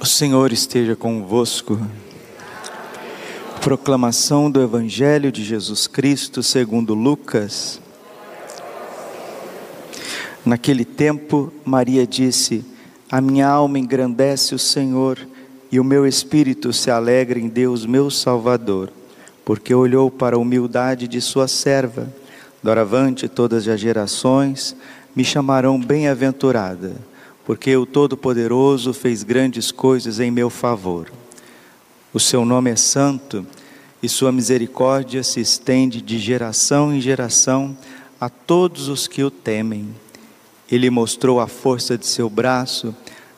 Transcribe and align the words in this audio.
O 0.00 0.04
Senhor 0.04 0.52
esteja 0.52 0.94
convosco. 0.94 1.80
Proclamação 3.60 4.50
do 4.50 4.62
Evangelho 4.62 5.32
de 5.32 5.42
Jesus 5.42 5.86
Cristo 5.86 6.42
segundo 6.42 6.94
Lucas. 6.94 7.80
Naquele 10.44 10.84
tempo, 10.84 11.52
Maria 11.64 12.06
disse: 12.06 12.64
A 13.10 13.20
minha 13.20 13.48
alma 13.48 13.78
engrandece 13.78 14.54
o 14.54 14.58
Senhor, 14.58 15.18
e 15.72 15.80
o 15.80 15.84
meu 15.84 16.06
espírito 16.06 16.72
se 16.72 16.90
alegra 16.90 17.38
em 17.38 17.48
Deus, 17.48 17.84
meu 17.84 18.08
Salvador, 18.10 18.92
porque 19.44 19.74
olhou 19.74 20.10
para 20.10 20.36
a 20.36 20.38
humildade 20.38 21.08
de 21.08 21.20
sua 21.20 21.48
serva. 21.48 22.06
Doravante 22.62 23.28
todas 23.28 23.66
as 23.66 23.80
gerações 23.80 24.76
me 25.14 25.24
chamarão 25.24 25.80
bem-aventurada 25.80 26.94
porque 27.46 27.76
o 27.76 27.86
Todo-Poderoso 27.86 28.92
fez 28.92 29.22
grandes 29.22 29.70
coisas 29.70 30.18
em 30.18 30.32
meu 30.32 30.50
favor. 30.50 31.12
O 32.12 32.18
seu 32.18 32.44
nome 32.44 32.72
é 32.72 32.76
santo 32.76 33.46
e 34.02 34.08
sua 34.08 34.32
misericórdia 34.32 35.22
se 35.22 35.40
estende 35.40 36.02
de 36.02 36.18
geração 36.18 36.92
em 36.92 37.00
geração 37.00 37.78
a 38.20 38.28
todos 38.28 38.88
os 38.88 39.06
que 39.06 39.22
o 39.22 39.30
temem. 39.30 39.88
Ele 40.68 40.90
mostrou 40.90 41.38
a 41.38 41.46
força 41.46 41.96
de 41.96 42.04
seu 42.04 42.28
braço, 42.28 42.92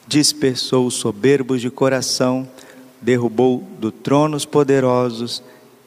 dispersou 0.07 0.87
os 0.87 0.95
soberbos 0.95 1.61
de 1.61 1.69
coração, 1.69 2.49
derrubou 3.03 3.63
do 3.79 3.93
trono 3.93 4.39
os 4.39 4.47
poderosos 4.47 5.43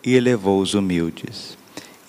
e 0.06 0.14
elevou 0.14 0.62
os 0.62 0.76
humildes. 0.76 1.58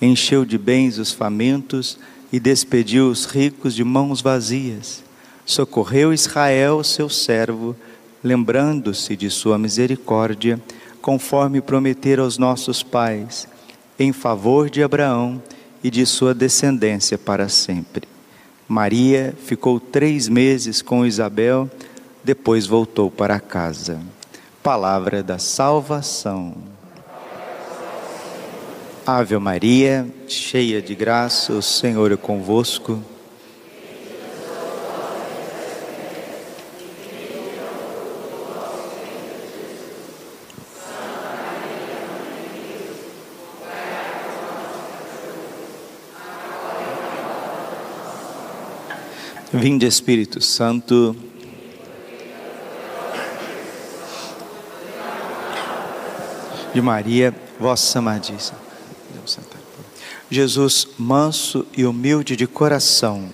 Encheu 0.00 0.44
de 0.44 0.58
bens 0.58 0.98
os 0.98 1.10
famintos 1.10 1.98
e 2.30 2.38
despediu 2.38 3.08
os 3.08 3.24
ricos 3.24 3.74
de 3.74 3.83
mãos 3.83 4.20
vazias 4.20 5.02
socorreu 5.45 6.12
Israel, 6.12 6.82
seu 6.84 7.09
servo, 7.09 7.77
lembrando-se 8.23 9.16
de 9.16 9.28
sua 9.30 9.59
misericórdia, 9.59 10.60
conforme 11.00 11.60
prometer 11.60 12.20
aos 12.20 12.39
nossos 12.39 12.83
pais, 12.83 13.48
em 13.98 14.12
favor 14.12 14.70
de 14.70 14.83
Abraão 14.83 15.42
e 15.83 15.91
de 15.91 16.06
sua 16.06 16.33
descendência 16.33 17.19
para 17.19 17.48
sempre. 17.48 18.08
Maria 18.69 19.34
ficou 19.44 19.78
três 19.81 20.28
meses 20.28 20.81
com 20.81 21.05
Isabel, 21.05 21.69
depois 22.22 22.66
voltou 22.66 23.11
para 23.11 23.41
casa. 23.41 24.00
Palavra 24.62 25.22
da 25.22 25.38
salvação. 25.38 26.55
Ave 29.05 29.36
Maria, 29.36 30.06
cheia 30.28 30.81
de 30.81 30.94
graça, 30.94 31.53
o 31.53 31.61
Senhor 31.61 32.12
é 32.12 32.16
convosco. 32.16 33.03
Vinde 49.55 49.84
Espírito 49.84 50.41
Santo. 50.41 51.14
De 56.72 56.81
Maria, 56.81 57.34
vossa 57.61 57.98
amadíssima. 57.98 58.59
Jesus, 60.31 60.89
manso 60.98 61.67
e 61.77 61.84
humilde 61.84 62.34
de 62.34 62.47
coração. 62.47 63.28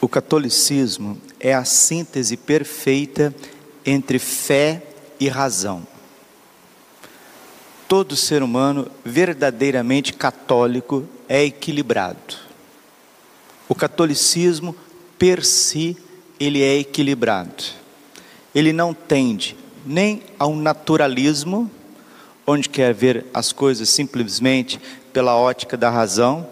O 0.00 0.08
catolicismo 0.08 1.20
é 1.40 1.52
a 1.52 1.64
síntese 1.64 2.36
perfeita 2.36 3.34
entre 3.84 4.20
fé 4.20 4.84
e 5.18 5.28
razão. 5.28 5.84
Todo 7.88 8.14
ser 8.14 8.40
humano 8.40 8.88
verdadeiramente 9.04 10.12
católico 10.12 11.08
é 11.28 11.44
equilibrado. 11.44 12.36
O 13.68 13.74
catolicismo, 13.74 14.74
per 15.18 15.44
si, 15.44 15.96
ele 16.38 16.62
é 16.62 16.78
equilibrado. 16.78 17.64
Ele 18.54 18.72
não 18.72 18.94
tende 18.94 19.56
nem 19.84 20.22
ao 20.38 20.54
naturalismo, 20.54 21.70
onde 22.46 22.68
quer 22.68 22.94
ver 22.94 23.26
as 23.34 23.52
coisas 23.52 23.88
simplesmente 23.88 24.80
pela 25.12 25.36
ótica 25.36 25.76
da 25.76 25.90
razão, 25.90 26.46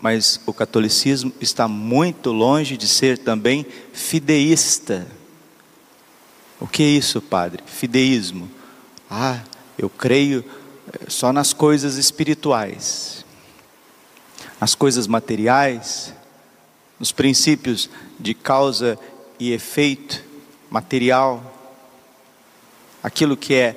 mas 0.00 0.40
o 0.46 0.52
catolicismo 0.52 1.32
está 1.40 1.68
muito 1.68 2.32
longe 2.32 2.76
de 2.76 2.88
ser 2.88 3.18
também 3.18 3.64
fideísta. 3.92 5.06
O 6.60 6.66
que 6.66 6.82
é 6.82 6.86
isso, 6.86 7.20
padre? 7.20 7.62
Fideísmo. 7.66 8.50
Ah, 9.08 9.40
eu 9.78 9.88
creio 9.88 10.44
eh, 10.92 11.06
só 11.08 11.32
nas 11.32 11.52
coisas 11.52 11.96
espirituais 11.96 13.21
nas 14.62 14.76
coisas 14.76 15.08
materiais, 15.08 16.14
nos 16.96 17.10
princípios 17.10 17.90
de 18.16 18.32
causa 18.32 18.96
e 19.36 19.50
efeito 19.50 20.22
material, 20.70 21.42
aquilo 23.02 23.36
que 23.36 23.54
é 23.54 23.74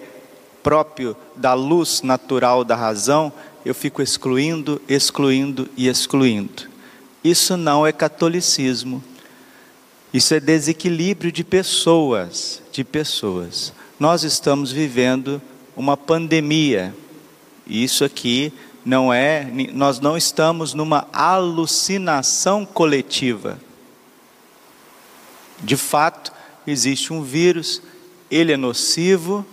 próprio 0.61 1.17
da 1.35 1.55
luz 1.55 2.03
natural 2.03 2.63
da 2.63 2.75
razão, 2.75 3.33
eu 3.65 3.73
fico 3.73 3.99
excluindo, 3.99 4.79
excluindo 4.87 5.67
e 5.75 5.87
excluindo. 5.87 6.69
Isso 7.23 7.57
não 7.57 7.87
é 7.87 7.91
catolicismo. 7.91 9.03
Isso 10.13 10.35
é 10.35 10.39
desequilíbrio 10.39 11.31
de 11.31 11.43
pessoas, 11.43 12.61
de 12.71 12.83
pessoas. 12.83 13.73
Nós 13.99 14.23
estamos 14.23 14.71
vivendo 14.71 15.41
uma 15.75 15.97
pandemia. 15.97 16.93
E 17.65 17.83
isso 17.83 18.05
aqui 18.05 18.53
não 18.85 19.11
é, 19.11 19.49
nós 19.73 19.99
não 19.99 20.15
estamos 20.15 20.75
numa 20.75 21.07
alucinação 21.11 22.63
coletiva. 22.63 23.59
De 25.59 25.75
fato, 25.75 26.31
existe 26.67 27.11
um 27.11 27.23
vírus, 27.23 27.81
ele 28.29 28.53
é 28.53 28.57
nocivo, 28.57 29.43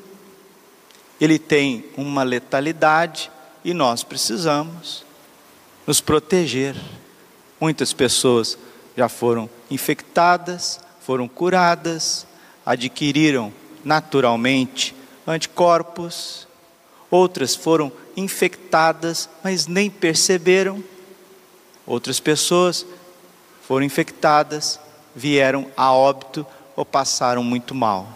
ele 1.19 1.39
tem 1.39 1.87
uma 1.97 2.23
letalidade 2.23 3.31
e 3.65 3.73
nós 3.73 4.05
precisamos 4.05 5.03
nos 5.87 6.01
proteger. 6.01 6.77
Muitas 7.59 7.95
pessoas 7.95 8.59
já 8.95 9.09
foram 9.09 9.49
infectadas, 9.71 10.79
foram 11.01 11.27
curadas, 11.27 12.27
adquiriram 12.67 13.53
naturalmente 13.83 14.95
anticorpos, 15.27 16.47
outras 17.11 17.55
foram 17.55 17.91
infectadas, 18.17 19.29
mas 19.43 19.67
nem 19.67 19.91
perceberam. 19.91 20.83
Outras 21.87 22.21
pessoas 22.21 22.87
foram 23.63 23.85
infectadas, 23.85 24.79
vieram 25.15 25.71
a 25.77 25.93
óbito 25.93 26.47
ou 26.77 26.85
passaram 26.85 27.43
muito 27.43 27.75
mal. 27.75 28.09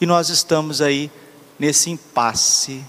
E 0.00 0.06
nós 0.06 0.28
estamos 0.28 0.80
aí 0.82 1.10
nesse 1.58 1.90
impasse. 1.90 2.84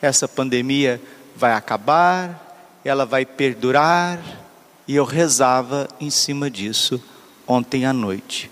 Essa 0.00 0.26
pandemia 0.26 1.00
vai 1.36 1.52
acabar, 1.52 2.80
ela 2.84 3.04
vai 3.04 3.24
perdurar, 3.24 4.20
e 4.86 4.96
eu 4.96 5.04
rezava 5.04 5.88
em 6.00 6.10
cima 6.10 6.50
disso 6.50 7.02
ontem 7.46 7.84
à 7.84 7.92
noite. 7.92 8.50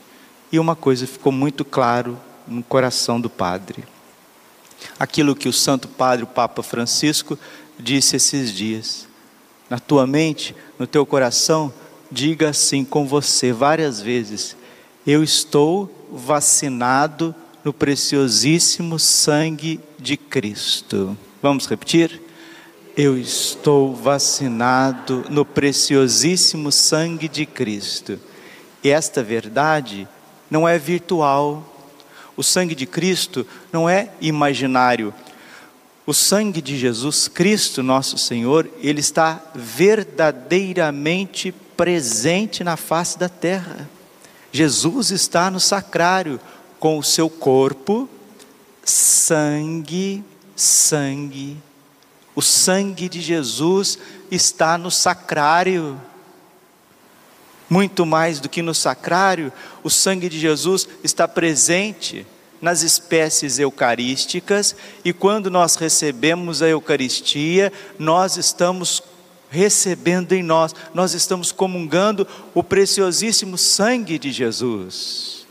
E 0.52 0.58
uma 0.58 0.76
coisa 0.76 1.06
ficou 1.06 1.32
muito 1.32 1.64
claro 1.64 2.18
no 2.46 2.62
coração 2.62 3.20
do 3.20 3.30
padre 3.30 3.84
aquilo 4.98 5.36
que 5.36 5.48
o 5.48 5.52
Santo 5.52 5.88
Padre, 5.88 6.24
o 6.24 6.28
Papa 6.28 6.62
Francisco, 6.62 7.38
disse 7.78 8.16
esses 8.16 8.52
dias. 8.52 9.06
Na 9.68 9.78
tua 9.78 10.06
mente, 10.06 10.54
no 10.78 10.86
teu 10.86 11.04
coração, 11.04 11.72
diga 12.10 12.50
assim 12.50 12.84
com 12.84 13.06
você 13.06 13.52
várias 13.52 14.00
vezes: 14.00 14.56
Eu 15.06 15.22
estou 15.22 16.08
vacinado 16.12 17.34
no 17.64 17.72
preciosíssimo 17.72 18.98
sangue 18.98 19.80
de 19.98 20.16
Cristo. 20.16 21.16
Vamos 21.42 21.66
repetir? 21.66 22.22
Eu 22.96 23.18
estou 23.18 23.94
vacinado 23.94 25.24
no 25.28 25.44
preciosíssimo 25.44 26.72
sangue 26.72 27.28
de 27.28 27.44
Cristo. 27.44 28.18
E 28.82 28.88
esta 28.88 29.22
verdade 29.22 30.08
não 30.50 30.66
é 30.66 30.78
virtual, 30.78 31.75
o 32.36 32.42
sangue 32.42 32.74
de 32.74 32.86
Cristo 32.86 33.46
não 33.72 33.88
é 33.88 34.10
imaginário. 34.20 35.14
O 36.06 36.12
sangue 36.12 36.60
de 36.60 36.76
Jesus 36.76 37.26
Cristo, 37.26 37.82
nosso 37.82 38.18
Senhor, 38.18 38.70
ele 38.80 39.00
está 39.00 39.42
verdadeiramente 39.54 41.52
presente 41.76 42.62
na 42.62 42.76
face 42.76 43.18
da 43.18 43.28
terra. 43.28 43.88
Jesus 44.52 45.10
está 45.10 45.50
no 45.50 45.58
sacrário 45.58 46.38
com 46.78 46.98
o 46.98 47.02
seu 47.02 47.28
corpo, 47.28 48.08
sangue, 48.84 50.22
sangue. 50.54 51.56
O 52.34 52.42
sangue 52.42 53.08
de 53.08 53.20
Jesus 53.20 53.98
está 54.30 54.78
no 54.78 54.90
sacrário. 54.90 56.00
Muito 57.68 58.06
mais 58.06 58.38
do 58.40 58.48
que 58.48 58.62
no 58.62 58.74
sacrário, 58.74 59.52
o 59.82 59.90
sangue 59.90 60.28
de 60.28 60.38
Jesus 60.38 60.88
está 61.02 61.26
presente 61.26 62.26
nas 62.60 62.82
espécies 62.82 63.58
eucarísticas, 63.58 64.74
e 65.04 65.12
quando 65.12 65.50
nós 65.50 65.76
recebemos 65.76 66.62
a 66.62 66.68
Eucaristia, 66.68 67.72
nós 67.98 68.36
estamos 68.36 69.02
recebendo 69.50 70.32
em 70.32 70.42
nós, 70.42 70.74
nós 70.94 71.14
estamos 71.14 71.52
comungando 71.52 72.26
o 72.54 72.62
preciosíssimo 72.62 73.58
sangue 73.58 74.18
de 74.18 74.32
Jesus. 74.32 75.46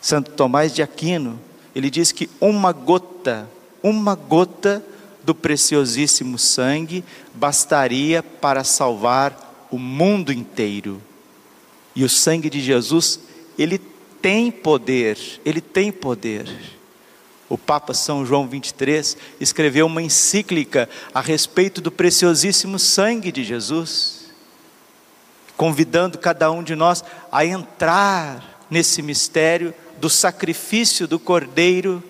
Santo 0.00 0.30
Tomás 0.32 0.74
de 0.74 0.82
Aquino, 0.82 1.38
ele 1.74 1.90
diz 1.90 2.12
que 2.12 2.28
uma 2.40 2.72
gota, 2.72 3.48
uma 3.82 4.14
gota 4.14 4.84
do 5.22 5.34
preciosíssimo 5.34 6.38
sangue 6.38 7.04
bastaria 7.34 8.22
para 8.22 8.64
salvar 8.64 9.66
o 9.70 9.78
mundo 9.78 10.32
inteiro. 10.32 11.00
E 11.94 12.04
o 12.04 12.08
sangue 12.08 12.48
de 12.48 12.60
Jesus, 12.60 13.20
ele 13.58 13.78
tem 14.20 14.50
poder, 14.50 15.18
ele 15.44 15.60
tem 15.60 15.90
poder. 15.90 16.48
O 17.48 17.56
Papa 17.56 17.94
São 17.94 18.26
João 18.26 18.46
23 18.46 19.16
escreveu 19.40 19.86
uma 19.86 20.02
encíclica 20.02 20.88
a 21.14 21.20
respeito 21.20 21.80
do 21.80 21.90
preciosíssimo 21.90 22.78
sangue 22.78 23.32
de 23.32 23.42
Jesus, 23.42 24.26
convidando 25.56 26.18
cada 26.18 26.50
um 26.50 26.62
de 26.62 26.74
nós 26.74 27.02
a 27.32 27.44
entrar 27.46 28.66
nesse 28.70 29.00
mistério 29.00 29.72
do 29.98 30.10
sacrifício 30.10 31.08
do 31.08 31.18
Cordeiro. 31.18 32.02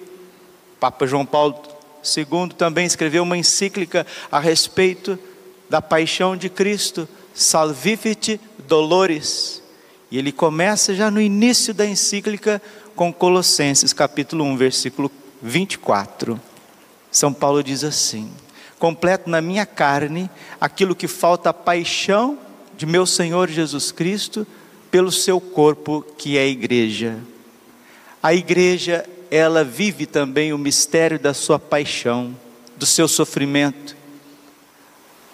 Papa 0.80 1.06
João 1.06 1.24
Paulo 1.24 1.62
II 2.04 2.48
também 2.56 2.84
escreveu 2.84 3.22
uma 3.22 3.36
encíclica 3.36 4.06
a 4.30 4.40
respeito 4.40 5.18
da 5.70 5.80
paixão 5.80 6.36
de 6.36 6.48
Cristo, 6.48 7.08
Salvifici 7.32 8.40
Dolores. 8.66 9.62
E 10.10 10.18
ele 10.18 10.32
começa 10.32 10.94
já 10.94 11.10
no 11.10 11.20
início 11.20 11.74
da 11.74 11.86
encíclica 11.86 12.62
com 12.96 13.12
Colossenses 13.12 13.92
capítulo 13.92 14.44
1, 14.44 14.56
versículo 14.56 15.10
24, 15.42 16.40
São 17.10 17.32
Paulo 17.32 17.62
diz 17.62 17.84
assim: 17.84 18.30
completo 18.78 19.28
na 19.28 19.40
minha 19.40 19.66
carne 19.66 20.30
aquilo 20.60 20.94
que 20.94 21.06
falta 21.06 21.50
a 21.50 21.54
paixão 21.54 22.38
de 22.76 22.86
meu 22.86 23.04
Senhor 23.04 23.48
Jesus 23.48 23.92
Cristo 23.92 24.46
pelo 24.90 25.12
seu 25.12 25.40
corpo, 25.40 26.02
que 26.16 26.38
é 26.38 26.42
a 26.42 26.46
igreja. 26.46 27.18
A 28.22 28.32
igreja, 28.32 29.04
ela 29.30 29.62
vive 29.62 30.06
também 30.06 30.52
o 30.52 30.58
mistério 30.58 31.18
da 31.18 31.34
sua 31.34 31.58
paixão, 31.58 32.34
do 32.76 32.86
seu 32.86 33.06
sofrimento. 33.06 33.96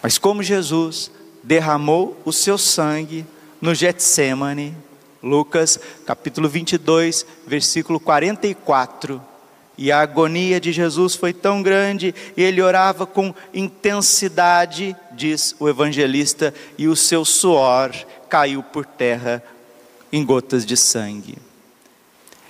Mas 0.02 0.18
como 0.18 0.42
Jesus 0.42 1.10
derramou 1.42 2.20
o 2.24 2.32
seu 2.32 2.58
sangue 2.58 3.24
no 3.60 3.74
Getsemane, 3.74 4.76
Lucas 5.22 5.80
capítulo 6.04 6.48
22, 6.48 7.26
versículo 7.46 7.98
44, 7.98 9.20
e 9.76 9.90
a 9.90 10.00
agonia 10.00 10.60
de 10.60 10.72
Jesus 10.72 11.14
foi 11.14 11.32
tão 11.32 11.62
grande, 11.62 12.14
e 12.36 12.42
ele 12.42 12.62
orava 12.62 13.06
com 13.06 13.34
intensidade, 13.52 14.94
diz 15.12 15.56
o 15.58 15.68
evangelista, 15.68 16.54
e 16.78 16.86
o 16.86 16.94
seu 16.94 17.24
suor 17.24 17.92
caiu 18.28 18.62
por 18.62 18.86
terra 18.86 19.42
em 20.12 20.24
gotas 20.24 20.64
de 20.64 20.76
sangue. 20.76 21.36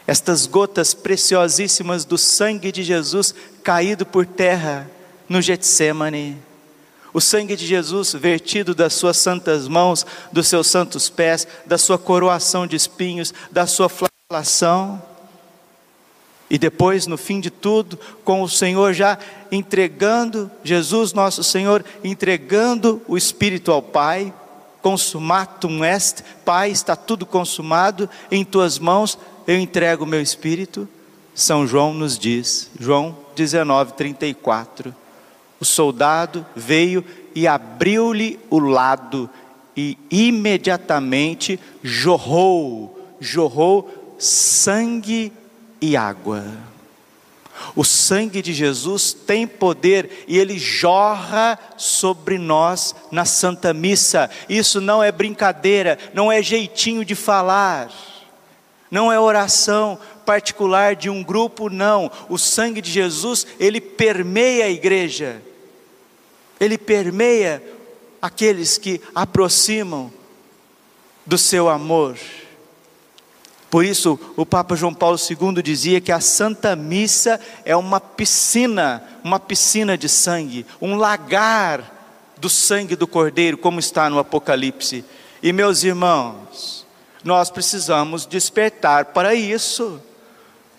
Estas 0.06 0.46
gotas 0.46 0.92
preciosíssimas 0.92 2.04
do 2.04 2.18
sangue 2.18 2.70
de 2.70 2.82
Jesus 2.82 3.34
caído 3.62 4.04
por 4.04 4.26
terra 4.26 4.90
no 5.26 5.40
Getsemane, 5.40 6.36
o 7.14 7.20
sangue 7.20 7.56
de 7.56 7.66
Jesus 7.66 8.12
vertido 8.12 8.74
das 8.74 8.92
suas 8.92 9.16
santas 9.16 9.66
mãos, 9.66 10.04
dos 10.32 10.48
seus 10.48 10.66
santos 10.66 11.08
pés, 11.08 11.46
da 11.64 11.78
sua 11.78 11.96
coroação 11.96 12.66
de 12.66 12.76
espinhos, 12.76 13.32
da 13.50 13.66
sua 13.66 13.88
flagelação, 13.88 15.00
e 16.50 16.58
depois, 16.58 17.06
no 17.06 17.16
fim 17.16 17.40
de 17.40 17.50
tudo, 17.50 17.98
com 18.22 18.42
o 18.42 18.48
Senhor 18.48 18.92
já 18.92 19.18
entregando, 19.50 20.50
Jesus 20.62 21.12
nosso 21.12 21.42
Senhor, 21.42 21.84
entregando 22.02 23.00
o 23.08 23.16
Espírito 23.16 23.72
ao 23.72 23.80
Pai, 23.82 24.32
consumatum 24.82 25.82
est, 25.84 26.22
Pai, 26.44 26.70
está 26.70 26.94
tudo 26.94 27.24
consumado, 27.24 28.08
em 28.30 28.44
tuas 28.44 28.78
mãos 28.78 29.18
eu 29.46 29.58
entrego 29.58 30.04
o 30.04 30.06
meu 30.06 30.20
Espírito. 30.20 30.88
São 31.34 31.66
João 31.66 31.94
nos 31.94 32.18
diz, 32.18 32.70
João 32.78 33.16
19, 33.34 33.94
34. 33.94 34.94
O 35.60 35.64
soldado 35.64 36.44
veio 36.54 37.04
e 37.34 37.46
abriu-lhe 37.46 38.38
o 38.50 38.58
lado, 38.58 39.28
e 39.76 39.98
imediatamente 40.10 41.58
jorrou, 41.82 43.16
jorrou 43.20 44.16
sangue 44.18 45.32
e 45.80 45.96
água. 45.96 46.44
O 47.74 47.84
sangue 47.84 48.42
de 48.42 48.52
Jesus 48.52 49.12
tem 49.12 49.46
poder 49.46 50.24
e 50.28 50.38
ele 50.38 50.58
jorra 50.58 51.58
sobre 51.76 52.38
nós 52.38 52.94
na 53.10 53.24
Santa 53.24 53.72
Missa. 53.72 54.30
Isso 54.48 54.80
não 54.80 55.02
é 55.02 55.10
brincadeira, 55.10 55.98
não 56.12 56.30
é 56.30 56.42
jeitinho 56.42 57.04
de 57.04 57.14
falar, 57.14 57.90
não 58.90 59.10
é 59.10 59.18
oração 59.18 59.98
particular 60.24 60.96
de 60.96 61.10
um 61.10 61.22
grupo, 61.22 61.68
não. 61.68 62.10
O 62.28 62.38
sangue 62.38 62.80
de 62.80 62.90
Jesus, 62.90 63.46
ele 63.58 63.80
permeia 63.80 64.66
a 64.66 64.70
igreja, 64.70 65.42
ele 66.58 66.78
permeia 66.78 67.62
aqueles 68.20 68.78
que 68.78 69.00
aproximam 69.14 70.12
do 71.26 71.36
seu 71.36 71.68
amor. 71.68 72.16
Por 73.70 73.84
isso, 73.84 74.18
o 74.36 74.46
Papa 74.46 74.76
João 74.76 74.94
Paulo 74.94 75.18
II 75.18 75.60
dizia 75.60 76.00
que 76.00 76.12
a 76.12 76.20
Santa 76.20 76.76
Missa 76.76 77.40
é 77.64 77.74
uma 77.74 77.98
piscina, 77.98 79.02
uma 79.24 79.40
piscina 79.40 79.98
de 79.98 80.08
sangue, 80.08 80.64
um 80.80 80.94
lagar 80.94 81.92
do 82.36 82.48
sangue 82.48 82.94
do 82.94 83.06
Cordeiro, 83.06 83.58
como 83.58 83.80
está 83.80 84.08
no 84.08 84.18
Apocalipse. 84.18 85.04
E 85.42 85.52
meus 85.52 85.82
irmãos, 85.82 86.86
nós 87.24 87.50
precisamos 87.50 88.26
despertar 88.26 89.06
para 89.06 89.34
isso. 89.34 90.00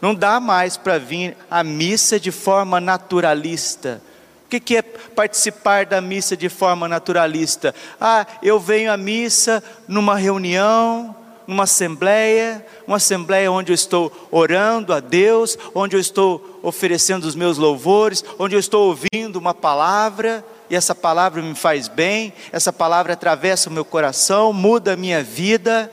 Não 0.01 0.13
dá 0.13 0.39
mais 0.39 0.77
para 0.77 0.97
vir 0.97 1.35
a 1.49 1.63
missa 1.63 2.19
de 2.19 2.31
forma 2.31 2.79
naturalista. 2.79 4.01
O 4.45 4.49
que 4.59 4.77
é 4.77 4.81
participar 4.81 5.85
da 5.85 5.99
missa 5.99 6.37
de 6.37 6.49
forma 6.49 6.87
naturalista? 6.87 7.73
Ah, 7.99 8.25
eu 8.41 8.59
venho 8.59 8.91
à 8.91 8.95
missa 8.95 9.63
numa 9.87 10.15
reunião, 10.15 11.15
numa 11.47 11.63
assembleia, 11.63 12.65
uma 12.87 12.97
assembleia 12.97 13.51
onde 13.51 13.71
eu 13.71 13.75
estou 13.75 14.11
orando 14.31 14.93
a 14.93 14.99
Deus, 14.99 15.57
onde 15.73 15.95
eu 15.95 15.99
estou 15.99 16.59
oferecendo 16.63 17.25
os 17.25 17.35
meus 17.35 17.57
louvores, 17.57 18.23
onde 18.39 18.55
eu 18.55 18.59
estou 18.59 18.87
ouvindo 18.87 19.37
uma 19.37 19.53
palavra, 19.53 20.43
e 20.69 20.75
essa 20.75 20.95
palavra 20.95 21.41
me 21.41 21.55
faz 21.55 21.87
bem, 21.87 22.33
essa 22.51 22.73
palavra 22.73 23.13
atravessa 23.13 23.69
o 23.69 23.73
meu 23.73 23.85
coração, 23.85 24.51
muda 24.51 24.93
a 24.93 24.97
minha 24.97 25.23
vida. 25.23 25.91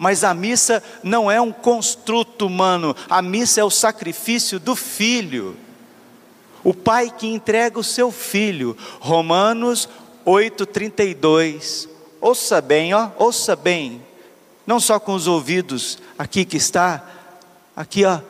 Mas 0.00 0.24
a 0.24 0.34
missa 0.34 0.82
não 1.04 1.30
é 1.30 1.40
um 1.40 1.52
construto 1.52 2.44
humano, 2.46 2.96
a 3.08 3.22
missa 3.22 3.60
é 3.60 3.64
o 3.64 3.70
sacrifício 3.70 4.58
do 4.58 4.74
filho. 4.74 5.56
O 6.64 6.74
pai 6.74 7.08
que 7.16 7.28
entrega 7.28 7.78
o 7.78 7.84
seu 7.84 8.10
filho. 8.10 8.76
Romanos 8.98 9.88
8:32. 10.26 11.88
Ouça 12.20 12.60
bem, 12.60 12.92
ó, 12.92 13.10
ouça 13.16 13.54
bem 13.54 14.02
não 14.70 14.78
só 14.78 15.00
com 15.00 15.14
os 15.14 15.26
ouvidos, 15.26 15.98
aqui 16.16 16.44
que 16.44 16.56
está, 16.56 17.04
aqui 17.74 18.04
ó, 18.04 18.20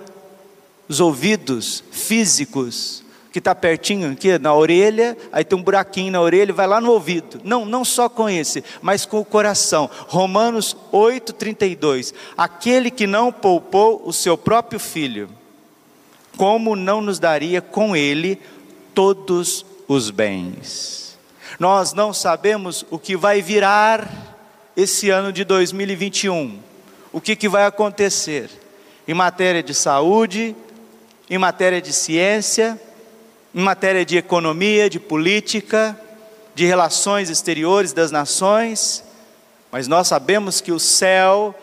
os 0.88 0.98
ouvidos 0.98 1.84
físicos, 1.92 3.04
que 3.32 3.38
está 3.38 3.54
pertinho 3.54 4.12
aqui 4.12 4.38
na 4.38 4.54
orelha, 4.54 5.16
aí 5.30 5.44
tem 5.44 5.56
um 5.58 5.62
buraquinho 5.62 6.12
na 6.12 6.20
orelha, 6.20 6.52
vai 6.52 6.66
lá 6.66 6.80
no 6.80 6.90
ouvido. 6.90 7.40
Não, 7.44 7.64
não 7.64 7.84
só 7.84 8.08
com 8.08 8.28
esse, 8.28 8.64
mas 8.82 9.06
com 9.06 9.20
o 9.20 9.24
coração. 9.24 9.88
Romanos 10.08 10.76
8:32. 10.92 12.12
Aquele 12.36 12.90
que 12.90 13.06
não 13.06 13.32
poupou 13.32 14.02
o 14.04 14.12
seu 14.12 14.36
próprio 14.36 14.80
filho, 14.80 15.30
como 16.36 16.74
não 16.74 17.00
nos 17.00 17.18
daria 17.18 17.60
com 17.60 17.94
ele 17.94 18.40
todos 18.94 19.64
os 19.86 20.10
bens? 20.10 21.18
Nós 21.58 21.92
não 21.92 22.12
sabemos 22.12 22.84
o 22.90 22.98
que 22.98 23.16
vai 23.16 23.42
virar 23.42 24.10
esse 24.76 25.10
ano 25.10 25.32
de 25.32 25.44
2021. 25.44 26.58
O 27.12 27.20
que, 27.20 27.36
que 27.36 27.48
vai 27.48 27.64
acontecer? 27.66 28.50
Em 29.06 29.14
matéria 29.14 29.62
de 29.62 29.74
saúde, 29.74 30.56
em 31.28 31.38
matéria 31.38 31.80
de 31.80 31.92
ciência, 31.92 32.80
em 33.54 33.60
matéria 33.60 34.04
de 34.04 34.16
economia, 34.16 34.88
de 34.88 35.00
política, 35.00 35.98
de 36.54 36.66
relações 36.66 37.30
exteriores 37.30 37.92
das 37.92 38.10
nações, 38.10 39.04
mas 39.70 39.86
nós 39.86 40.08
sabemos 40.08 40.60
que 40.60 40.72
o 40.72 40.78
céu, 40.78 41.54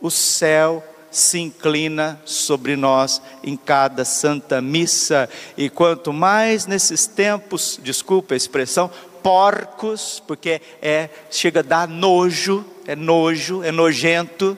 o 0.00 0.10
céu 0.10 0.82
se 1.10 1.38
inclina 1.38 2.20
sobre 2.24 2.76
nós 2.76 3.22
em 3.42 3.56
cada 3.56 4.04
santa 4.04 4.60
missa, 4.60 5.28
e 5.56 5.70
quanto 5.70 6.12
mais 6.12 6.66
nesses 6.66 7.06
tempos, 7.06 7.80
desculpa 7.82 8.34
a 8.34 8.36
expressão, 8.36 8.90
porcos, 9.22 10.22
porque 10.26 10.60
é 10.80 11.08
chega 11.30 11.60
a 11.60 11.62
dar 11.62 11.88
nojo, 11.88 12.64
é 12.86 12.94
nojo, 12.94 13.62
é 13.62 13.72
nojento 13.72 14.56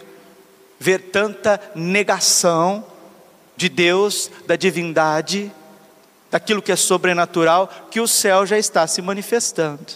ver 0.78 1.10
tanta 1.10 1.60
negação 1.74 2.84
de 3.56 3.68
Deus, 3.68 4.30
da 4.46 4.56
divindade, 4.56 5.50
daquilo 6.30 6.62
que 6.62 6.72
é 6.72 6.76
sobrenatural, 6.76 7.88
que 7.90 8.00
o 8.00 8.08
céu 8.08 8.44
já 8.44 8.58
está 8.58 8.86
se 8.86 9.00
manifestando. 9.00 9.86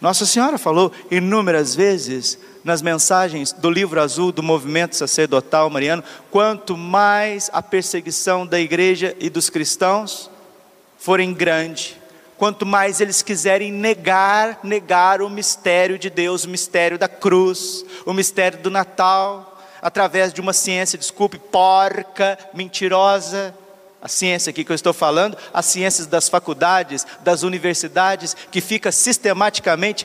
Nossa 0.00 0.26
Senhora 0.26 0.58
falou 0.58 0.90
inúmeras 1.10 1.74
vezes 1.74 2.38
nas 2.64 2.82
mensagens 2.82 3.52
do 3.52 3.70
livro 3.70 4.00
azul 4.00 4.32
do 4.32 4.42
movimento 4.42 4.96
sacerdotal 4.96 5.70
mariano: 5.70 6.02
quanto 6.30 6.76
mais 6.76 7.48
a 7.52 7.62
perseguição 7.62 8.46
da 8.46 8.58
igreja 8.58 9.16
e 9.20 9.30
dos 9.30 9.48
cristãos 9.48 10.30
forem 10.98 11.32
grande, 11.32 12.00
quanto 12.36 12.66
mais 12.66 13.00
eles 13.00 13.22
quiserem 13.22 13.70
negar, 13.70 14.58
negar 14.64 15.22
o 15.22 15.30
mistério 15.30 15.98
de 15.98 16.10
Deus, 16.10 16.44
o 16.44 16.48
mistério 16.48 16.98
da 16.98 17.08
cruz, 17.08 17.84
o 18.04 18.12
mistério 18.12 18.58
do 18.58 18.70
Natal, 18.70 19.60
através 19.80 20.32
de 20.32 20.40
uma 20.40 20.52
ciência, 20.52 20.98
desculpe, 20.98 21.38
porca, 21.38 22.38
mentirosa. 22.54 23.54
A 24.02 24.08
ciência 24.08 24.50
aqui 24.50 24.64
que 24.64 24.72
eu 24.72 24.74
estou 24.74 24.92
falando, 24.92 25.38
as 25.54 25.64
ciências 25.66 26.08
das 26.08 26.28
faculdades, 26.28 27.06
das 27.20 27.44
universidades, 27.44 28.36
que 28.50 28.60
fica 28.60 28.90
sistematicamente, 28.90 30.04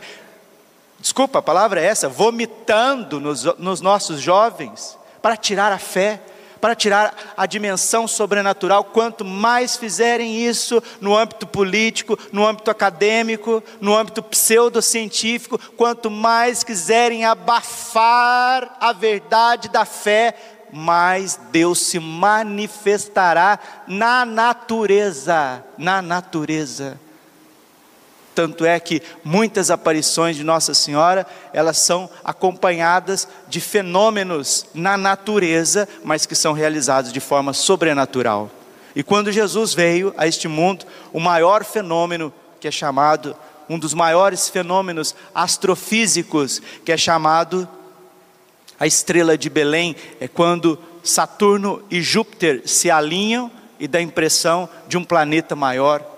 desculpa, 1.00 1.40
a 1.40 1.42
palavra 1.42 1.82
é 1.82 1.86
essa, 1.86 2.08
vomitando 2.08 3.20
nos, 3.20 3.44
nos 3.58 3.82
nossos 3.82 4.22
jovens 4.22 4.96
para 5.20 5.36
tirar 5.36 5.72
a 5.72 5.80
fé, 5.80 6.22
para 6.62 6.76
tirar 6.76 7.34
a 7.36 7.48
dimensão 7.48 8.08
sobrenatural. 8.08 8.84
Quanto 8.84 9.26
mais 9.26 9.76
fizerem 9.76 10.46
isso 10.46 10.82
no 11.02 11.18
âmbito 11.18 11.48
político, 11.48 12.20
no 12.32 12.46
âmbito 12.46 12.70
acadêmico, 12.70 13.64
no 13.82 13.96
âmbito 13.96 14.22
pseudocientífico, 14.22 15.58
quanto 15.76 16.12
mais 16.12 16.64
quiserem 16.64 17.26
abafar 17.26 18.78
a 18.80 18.94
verdade 18.94 19.70
da 19.70 19.86
fé, 19.86 20.36
mais 20.72 21.40
Deus 21.52 21.80
se 21.80 22.00
manifestará 22.00 23.60
na 23.88 24.26
natureza, 24.26 25.64
na 25.78 26.02
natureza. 26.02 27.00
Tanto 28.38 28.66
é 28.66 28.80
que 28.80 29.02
muitas 29.24 29.72
aparições 29.72 30.36
de 30.36 30.44
Nossa 30.44 30.74
Senhora, 30.74 31.26
elas 31.52 31.80
são 31.80 32.08
acompanhadas 32.24 33.28
de 33.48 33.60
fenômenos 33.60 34.68
na 34.76 34.96
natureza, 34.96 35.90
mas 36.04 36.28
que 36.28 36.36
são 36.36 36.54
realizados 36.54 37.12
de 37.12 37.20
forma 37.20 37.52
sobrenatural. 37.52 38.52
E 38.96 39.02
quando 39.02 39.32
Jesus 39.32 39.74
veio 39.74 40.14
a 40.18 40.28
este 40.28 40.48
mundo, 40.48 40.86
o 41.12 41.20
maior 41.20 41.64
fenômeno 41.64 42.32
que 42.60 42.68
é 42.68 42.72
chamado, 42.72 43.36
um 43.70 43.78
dos 43.78 43.94
maiores 43.94 44.50
fenômenos 44.50 45.16
astrofísicos, 45.34 46.62
que 46.86 46.92
é 46.92 46.98
chamado 46.98 47.68
a 48.80 48.86
estrela 48.88 49.38
de 49.38 49.50
Belém, 49.50 49.96
é 50.20 50.28
quando 50.28 50.78
Saturno 51.04 51.82
e 51.90 52.02
Júpiter 52.02 52.62
se 52.66 52.92
alinham 52.92 53.52
e 53.80 53.88
dá 53.88 54.00
a 54.00 54.02
impressão 54.02 54.70
de 54.88 54.98
um 54.98 55.04
planeta 55.04 55.56
maior 55.56 56.18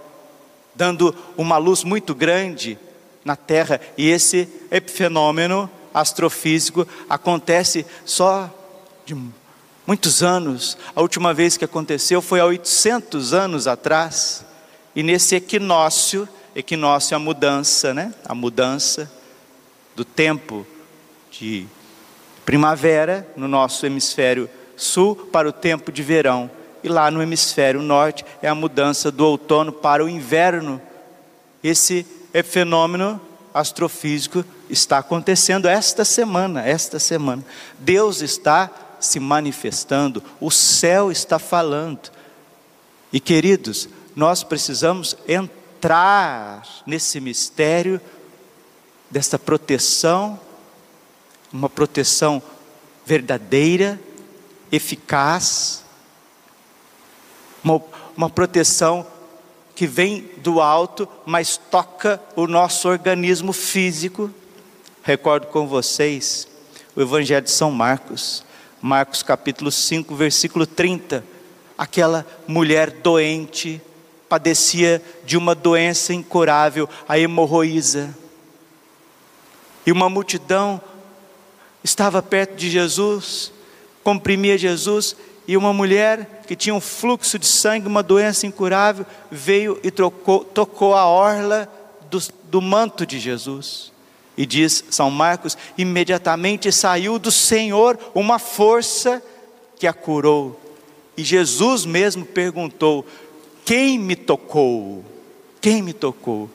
dando 0.79 1.13
uma 1.35 1.57
luz 1.57 1.83
muito 1.83 2.15
grande 2.15 2.79
na 3.25 3.35
Terra, 3.35 3.81
e 3.97 4.09
esse 4.09 4.47
epifenômeno 4.71 5.69
astrofísico 5.93 6.87
acontece 7.09 7.85
só 8.05 8.49
de 9.05 9.13
muitos 9.85 10.23
anos. 10.23 10.77
A 10.95 11.01
última 11.01 11.33
vez 11.33 11.57
que 11.57 11.65
aconteceu 11.65 12.21
foi 12.21 12.39
há 12.39 12.45
800 12.45 13.33
anos 13.33 13.67
atrás, 13.67 14.45
e 14.95 15.03
nesse 15.03 15.35
equinócio, 15.35 16.29
equinócio 16.55 17.13
é 17.13 17.17
a 17.17 17.19
mudança, 17.19 17.93
né? 17.93 18.13
A 18.23 18.33
mudança 18.33 19.11
do 19.97 20.05
tempo 20.05 20.65
de 21.29 21.67
primavera 22.50 23.27
no 23.38 23.48
nosso 23.48 23.86
hemisfério 23.86 24.50
sul 24.75 25.15
para 25.15 25.48
o 25.48 25.51
tempo 25.51 25.91
de 25.91 26.01
verão 26.01 26.50
e 26.84 26.89
lá 26.89 27.12
no 27.12 27.22
hemisfério 27.22 27.79
norte 27.79 28.25
é 28.41 28.48
a 28.48 28.56
mudança 28.56 29.12
do 29.12 29.24
outono 29.24 29.72
para 29.72 30.03
o 30.03 30.10
inverno. 30.10 30.82
Esse 31.63 32.03
fenômeno 32.44 33.22
astrofísico 33.53 34.44
está 34.68 34.98
acontecendo 34.98 35.68
esta 35.68 36.03
semana, 36.03 36.68
esta 36.68 36.98
semana. 36.98 37.46
Deus 37.77 38.20
está 38.20 38.72
se 39.00 39.20
manifestando, 39.20 40.24
o 40.41 40.50
céu 40.50 41.12
está 41.12 41.38
falando. 41.38 42.10
E 43.13 43.20
queridos, 43.20 43.88
nós 44.15 44.44
precisamos 44.44 45.15
entrar 45.27 46.63
nesse 46.88 47.22
mistério 47.22 48.01
desta 49.12 49.38
proteção, 49.38 50.49
uma 51.51 51.70
proteção 51.70 52.41
verdadeira, 53.06 54.00
eficaz, 54.72 55.84
uma, 57.63 57.82
uma 58.15 58.29
proteção 58.29 59.06
que 59.75 59.88
vem 59.88 60.29
do 60.38 60.62
alto, 60.62 61.08
mas 61.25 61.58
toca 61.58 62.22
o 62.36 62.48
nosso 62.48 62.88
organismo 62.88 63.53
físico. 63.53 64.29
Recordo 65.01 65.48
com 65.48 65.68
vocês 65.68 66.48
o 66.96 67.01
Evangelho 67.01 67.46
de 67.46 67.51
São 67.51 67.72
Marcos, 67.72 68.44
Marcos 68.82 69.24
capítulo 69.24 69.72
5, 69.72 70.13
versículo 70.15 70.65
30. 70.65 71.24
Aquela 71.77 72.25
mulher 72.48 72.91
doente, 72.91 73.82
padecia 74.27 75.01
de 75.25 75.38
uma 75.38 75.56
doença 75.56 76.13
incurável, 76.13 76.88
a 77.08 77.18
hemorroísa. 77.18 78.15
E 79.86 79.91
uma 79.91 80.10
multidão 80.10 80.82
estava 81.83 82.21
perto 82.21 82.55
de 82.55 82.69
Jesus, 82.69 83.51
comprimia 84.03 84.57
Jesus, 84.57 85.15
e 85.48 85.57
uma 85.57 85.74
mulher 85.74 86.43
que 86.48 86.55
tinha 86.55 86.75
um 86.75 86.81
fluxo 86.81 87.39
de 87.39 87.45
sangue, 87.48 87.88
uma 87.88 88.03
doença 88.03 88.45
incurável, 88.45 89.05
veio 89.31 89.79
e 89.83 89.89
trocou, 89.89 90.43
tocou 90.43 90.93
a 90.93 91.07
orla 91.07 91.67
do, 92.09 92.19
do 92.43 92.62
manto 92.62 93.05
de 93.05 93.19
Jesus. 93.19 93.91
E 94.38 94.45
diz 94.45 94.86
São 94.89 95.09
Marcos: 95.09 95.57
imediatamente 95.77 96.71
saiu 96.71 97.17
do 97.17 97.31
Senhor 97.31 97.98
uma 98.13 98.39
força 98.39 99.24
que 99.77 99.88
a 99.88 99.93
curou. 99.93 100.59
E 101.17 101.24
Jesus 101.24 101.86
mesmo 101.86 102.25
perguntou: 102.25 103.05
Quem 103.65 103.98
me 103.98 104.15
tocou? 104.15 105.03
Quem 105.59 105.81
me 105.81 105.93
tocou? 105.93 106.50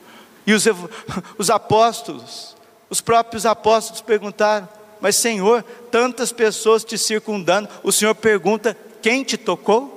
E 0.47 0.53
os, 0.53 0.65
os 1.37 1.49
apóstolos, 1.49 2.55
os 2.89 3.01
próprios 3.01 3.45
apóstolos 3.45 4.01
perguntaram: 4.01 4.67
Mas 4.99 5.15
Senhor, 5.15 5.63
tantas 5.91 6.31
pessoas 6.31 6.83
te 6.83 6.97
circundando, 6.97 7.69
o 7.83 7.91
Senhor 7.91 8.15
pergunta: 8.15 8.75
quem 9.01 9.23
te 9.23 9.37
tocou? 9.37 9.93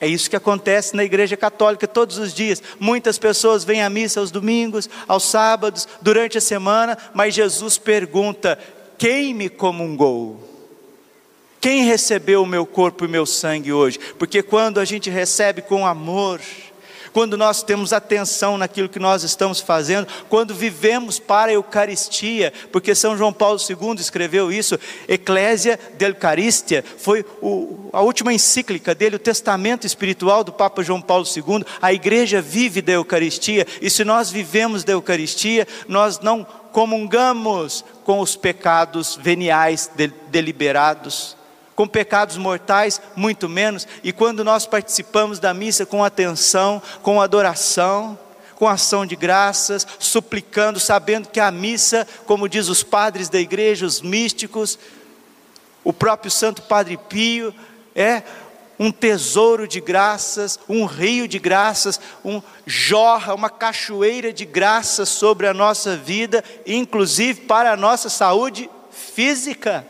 É 0.00 0.06
isso 0.06 0.28
que 0.28 0.36
acontece 0.36 0.94
na 0.94 1.04
igreja 1.04 1.36
católica 1.36 1.86
todos 1.88 2.18
os 2.18 2.34
dias. 2.34 2.62
Muitas 2.78 3.18
pessoas 3.18 3.64
vêm 3.64 3.82
à 3.82 3.88
missa 3.88 4.20
aos 4.20 4.30
domingos, 4.30 4.88
aos 5.08 5.24
sábados, 5.24 5.88
durante 6.02 6.36
a 6.36 6.40
semana, 6.40 6.98
mas 7.14 7.34
Jesus 7.34 7.78
pergunta: 7.78 8.58
quem 8.98 9.32
me 9.32 9.48
comungou? 9.48 10.54
Quem 11.60 11.84
recebeu 11.84 12.42
o 12.42 12.46
meu 12.46 12.66
corpo 12.66 13.04
e 13.04 13.06
o 13.06 13.10
meu 13.10 13.24
sangue 13.24 13.72
hoje? 13.72 13.98
Porque 14.18 14.42
quando 14.42 14.78
a 14.78 14.84
gente 14.84 15.08
recebe 15.08 15.62
com 15.62 15.86
amor, 15.86 16.38
quando 17.14 17.38
nós 17.38 17.62
temos 17.62 17.92
atenção 17.92 18.58
naquilo 18.58 18.88
que 18.88 18.98
nós 18.98 19.22
estamos 19.22 19.60
fazendo, 19.60 20.08
quando 20.28 20.52
vivemos 20.52 21.20
para 21.20 21.52
a 21.52 21.54
Eucaristia, 21.54 22.52
porque 22.72 22.92
São 22.92 23.16
João 23.16 23.32
Paulo 23.32 23.58
II 23.60 23.94
escreveu 24.00 24.50
isso, 24.50 24.76
Eclésia 25.06 25.78
de 25.96 26.06
Eucaristia, 26.06 26.84
foi 26.98 27.24
o, 27.40 27.88
a 27.92 28.00
última 28.00 28.32
encíclica 28.32 28.96
dele, 28.96 29.14
o 29.14 29.20
testamento 29.20 29.86
espiritual 29.86 30.42
do 30.42 30.52
Papa 30.52 30.82
João 30.82 31.00
Paulo 31.00 31.24
II. 31.24 31.64
A 31.80 31.92
igreja 31.92 32.42
vive 32.42 32.82
da 32.82 32.92
Eucaristia, 32.92 33.64
e 33.80 33.88
se 33.88 34.04
nós 34.04 34.28
vivemos 34.28 34.82
da 34.82 34.92
Eucaristia, 34.92 35.68
nós 35.86 36.18
não 36.18 36.44
comungamos 36.72 37.84
com 38.02 38.18
os 38.18 38.34
pecados 38.34 39.16
veniais 39.22 39.88
deliberados 40.28 41.36
com 41.74 41.86
pecados 41.86 42.36
mortais, 42.36 43.00
muito 43.16 43.48
menos. 43.48 43.86
E 44.02 44.12
quando 44.12 44.44
nós 44.44 44.66
participamos 44.66 45.38
da 45.38 45.52
missa 45.52 45.84
com 45.84 46.04
atenção, 46.04 46.80
com 47.02 47.20
adoração, 47.20 48.18
com 48.54 48.68
ação 48.68 49.04
de 49.04 49.16
graças, 49.16 49.86
suplicando, 49.98 50.78
sabendo 50.78 51.28
que 51.28 51.40
a 51.40 51.50
missa, 51.50 52.06
como 52.26 52.48
diz 52.48 52.68
os 52.68 52.82
padres 52.82 53.28
da 53.28 53.40
igreja, 53.40 53.86
os 53.86 54.00
místicos, 54.00 54.78
o 55.82 55.92
próprio 55.92 56.30
Santo 56.30 56.62
Padre 56.62 56.96
Pio, 56.96 57.54
é 57.94 58.22
um 58.78 58.90
tesouro 58.90 59.68
de 59.68 59.80
graças, 59.80 60.58
um 60.68 60.84
rio 60.84 61.28
de 61.28 61.38
graças, 61.38 62.00
um 62.24 62.42
jorra, 62.66 63.34
uma 63.34 63.50
cachoeira 63.50 64.32
de 64.32 64.44
graças 64.44 65.08
sobre 65.08 65.46
a 65.46 65.54
nossa 65.54 65.96
vida, 65.96 66.42
inclusive 66.66 67.42
para 67.42 67.72
a 67.72 67.76
nossa 67.76 68.08
saúde 68.08 68.68
física 68.90 69.86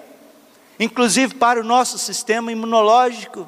inclusive 0.78 1.34
para 1.34 1.60
o 1.60 1.64
nosso 1.64 1.98
sistema 1.98 2.52
imunológico. 2.52 3.46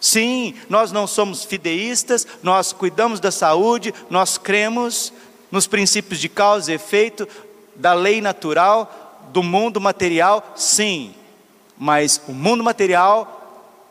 Sim, 0.00 0.54
nós 0.68 0.92
não 0.92 1.06
somos 1.06 1.44
fideístas, 1.44 2.26
nós 2.42 2.72
cuidamos 2.72 3.18
da 3.18 3.30
saúde, 3.30 3.92
nós 4.08 4.38
cremos 4.38 5.12
nos 5.50 5.66
princípios 5.66 6.20
de 6.20 6.28
causa 6.28 6.70
e 6.70 6.74
efeito 6.74 7.26
da 7.74 7.94
lei 7.94 8.20
natural, 8.20 9.28
do 9.32 9.42
mundo 9.42 9.80
material, 9.80 10.52
sim, 10.54 11.14
mas 11.76 12.20
o 12.28 12.32
mundo 12.32 12.62
material 12.62 13.34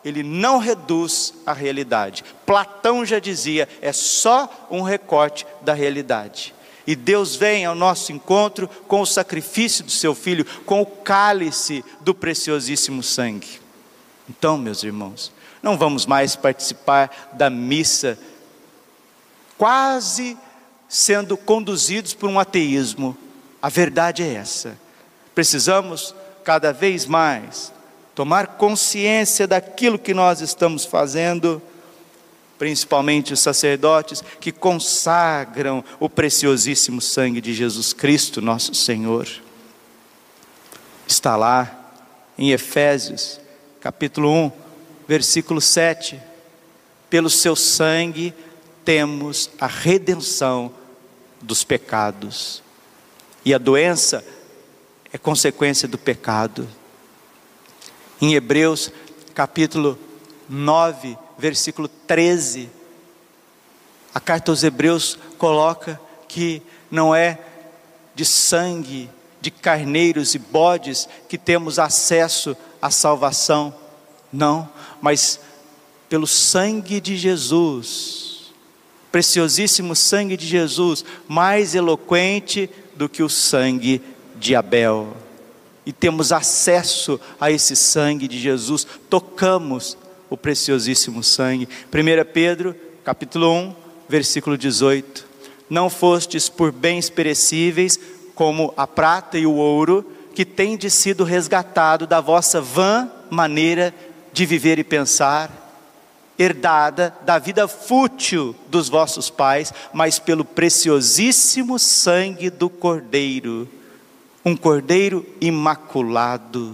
ele 0.04 0.24
não 0.24 0.58
reduz 0.58 1.34
a 1.46 1.52
realidade. 1.52 2.24
Platão 2.46 3.06
já 3.06 3.20
dizia, 3.20 3.68
é 3.82 3.92
só 3.92 4.68
um 4.70 4.82
recorte 4.82 5.46
da 5.62 5.74
realidade. 5.74 6.56
E 6.88 6.96
Deus 6.96 7.36
vem 7.36 7.66
ao 7.66 7.76
nosso 7.76 8.14
encontro 8.14 8.68
com 8.88 9.02
o 9.02 9.06
sacrifício 9.06 9.84
do 9.84 9.92
seu 9.92 10.16
filho, 10.16 10.46
com 10.66 10.82
o 10.82 10.86
cálice 10.86 11.84
do 12.00 12.16
preciosíssimo 12.16 13.04
sangue. 13.04 13.60
Então, 14.30 14.58
meus 14.58 14.84
irmãos, 14.84 15.34
não 15.62 15.78
vamos 15.78 16.06
mais 16.06 16.38
participar 16.38 17.32
da 17.34 17.50
missa, 17.50 18.18
quase 19.58 20.38
sendo 20.88 21.36
conduzidos 21.36 22.14
por 22.14 22.30
um 22.30 22.40
ateísmo. 22.40 23.18
A 23.62 23.68
verdade 23.68 24.24
é 24.24 24.36
essa. 24.36 24.78
Precisamos 25.36 26.16
cada 26.44 26.72
vez 26.72 27.06
mais 27.06 27.74
tomar 28.16 28.48
consciência 28.56 29.46
daquilo 29.46 30.00
que 30.00 30.14
nós 30.14 30.40
estamos 30.40 30.86
fazendo, 30.86 31.62
principalmente 32.58 33.34
os 33.34 33.40
sacerdotes 33.40 34.24
que 34.40 34.52
consagram 34.52 35.84
o 36.00 36.10
preciosíssimo 36.10 37.02
sangue 37.02 37.40
de 37.40 37.54
Jesus 37.54 37.94
Cristo, 37.94 38.42
nosso 38.42 38.74
Senhor. 38.74 39.28
Está 41.08 41.36
lá 41.36 41.94
em 42.38 42.52
Efésios, 42.52 43.40
capítulo 43.80 44.32
1, 44.32 44.52
versículo 45.08 45.62
7. 45.62 46.20
Pelo 47.10 47.30
seu 47.30 47.56
sangue 47.56 48.34
temos 48.84 49.50
a 49.60 49.68
redenção 49.68 50.72
dos 51.42 51.64
pecados. 51.64 52.64
E 53.46 53.54
a 53.54 53.58
doença 53.58 54.26
é 55.14 55.18
consequência 55.18 55.88
do 55.88 55.98
pecado. 55.98 56.68
Em 58.20 58.34
Hebreus, 58.34 58.92
capítulo 59.34 59.98
9, 60.50 61.18
versículo 61.38 61.88
13, 61.88 62.70
a 64.14 64.20
carta 64.20 64.52
aos 64.52 64.64
Hebreus 64.64 65.18
coloca 65.38 66.00
que 66.28 66.62
não 66.90 67.14
é 67.14 67.40
de 68.16 68.26
sangue 68.26 69.10
de 69.40 69.52
carneiros 69.52 70.34
e 70.34 70.40
bodes 70.40 71.08
que 71.30 71.38
temos 71.38 71.78
acesso 71.78 72.58
à 72.82 72.90
salvação, 72.90 73.74
não, 74.34 74.68
mas 75.00 75.40
pelo 76.10 76.26
sangue 76.26 77.00
de 77.00 77.16
Jesus, 77.16 78.54
preciosíssimo 79.12 79.96
sangue 79.96 80.36
de 80.36 80.48
Jesus, 80.48 81.06
mais 81.28 81.76
eloquente 81.76 82.70
do 82.96 83.08
que 83.08 83.22
o 83.22 83.30
sangue 83.30 84.02
de 84.36 84.56
Abel. 84.56 85.16
E 85.86 85.94
temos 85.94 86.32
acesso 86.32 87.20
a 87.40 87.52
esse 87.52 87.76
sangue 87.76 88.28
de 88.28 88.40
Jesus, 88.40 88.86
tocamos 89.10 89.98
o 90.30 90.38
preciosíssimo 90.38 91.24
sangue. 91.24 91.68
1 91.94 92.32
Pedro, 92.34 92.76
capítulo 93.04 93.52
1, 93.52 93.76
versículo 94.08 94.58
18. 94.58 95.26
Não 95.70 95.90
fostes 95.90 96.50
por 96.50 96.72
bens 96.72 97.10
perecíveis, 97.10 98.00
como 98.36 98.74
a 98.78 98.86
prata 98.86 99.38
e 99.38 99.46
o 99.46 99.56
ouro, 99.56 100.06
que 100.34 100.46
tendes 100.46 100.94
sido 100.94 101.24
resgatado 101.24 102.06
da 102.06 102.22
vossa 102.22 102.62
vã 102.62 103.10
maneira 103.30 103.94
de 104.32 104.46
viver 104.46 104.78
e 104.78 104.84
pensar, 104.84 105.52
herdada 106.38 107.16
da 107.26 107.40
vida 107.40 107.68
fútil 107.68 108.56
dos 108.70 108.88
vossos 108.88 109.30
pais, 109.30 109.74
mas 109.92 110.20
pelo 110.20 110.46
preciosíssimo 110.46 111.80
sangue 111.80 112.50
do 112.50 112.70
Cordeiro 112.70 113.68
um 114.48 114.56
cordeiro 114.56 115.26
imaculado. 115.42 116.74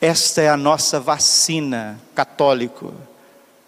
Esta 0.00 0.42
é 0.42 0.48
a 0.48 0.56
nossa 0.56 1.00
vacina 1.00 1.98
católico. 2.14 2.92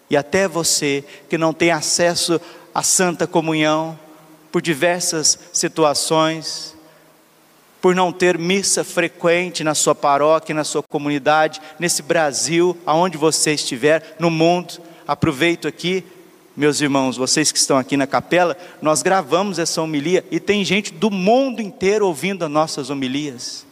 E 0.09 0.17
até 0.17 0.47
você 0.47 1.03
que 1.29 1.37
não 1.37 1.53
tem 1.53 1.71
acesso 1.71 2.39
à 2.73 2.83
santa 2.83 3.27
comunhão 3.27 3.97
por 4.51 4.61
diversas 4.61 5.37
situações, 5.53 6.75
por 7.81 7.95
não 7.95 8.11
ter 8.11 8.37
missa 8.37 8.83
frequente 8.83 9.63
na 9.63 9.73
sua 9.73 9.95
paróquia, 9.95 10.53
na 10.53 10.63
sua 10.63 10.83
comunidade, 10.83 11.61
nesse 11.79 12.01
Brasil, 12.01 12.77
aonde 12.85 13.17
você 13.17 13.53
estiver, 13.53 14.15
no 14.19 14.29
mundo, 14.29 14.81
aproveito 15.07 15.67
aqui 15.67 16.03
meus 16.59 16.81
irmãos, 16.81 17.15
vocês 17.15 17.53
que 17.53 17.57
estão 17.57 17.77
aqui 17.77 17.95
na 17.95 18.05
capela, 18.05 18.57
nós 18.81 19.01
gravamos 19.01 19.59
essa 19.59 19.81
homilia 19.81 20.25
e 20.29 20.41
tem 20.41 20.65
gente 20.65 20.93
do 20.93 21.09
mundo 21.09 21.61
inteiro 21.61 22.05
ouvindo 22.05 22.43
as 22.43 22.51
nossas 22.51 22.89
homilias. 22.89 23.65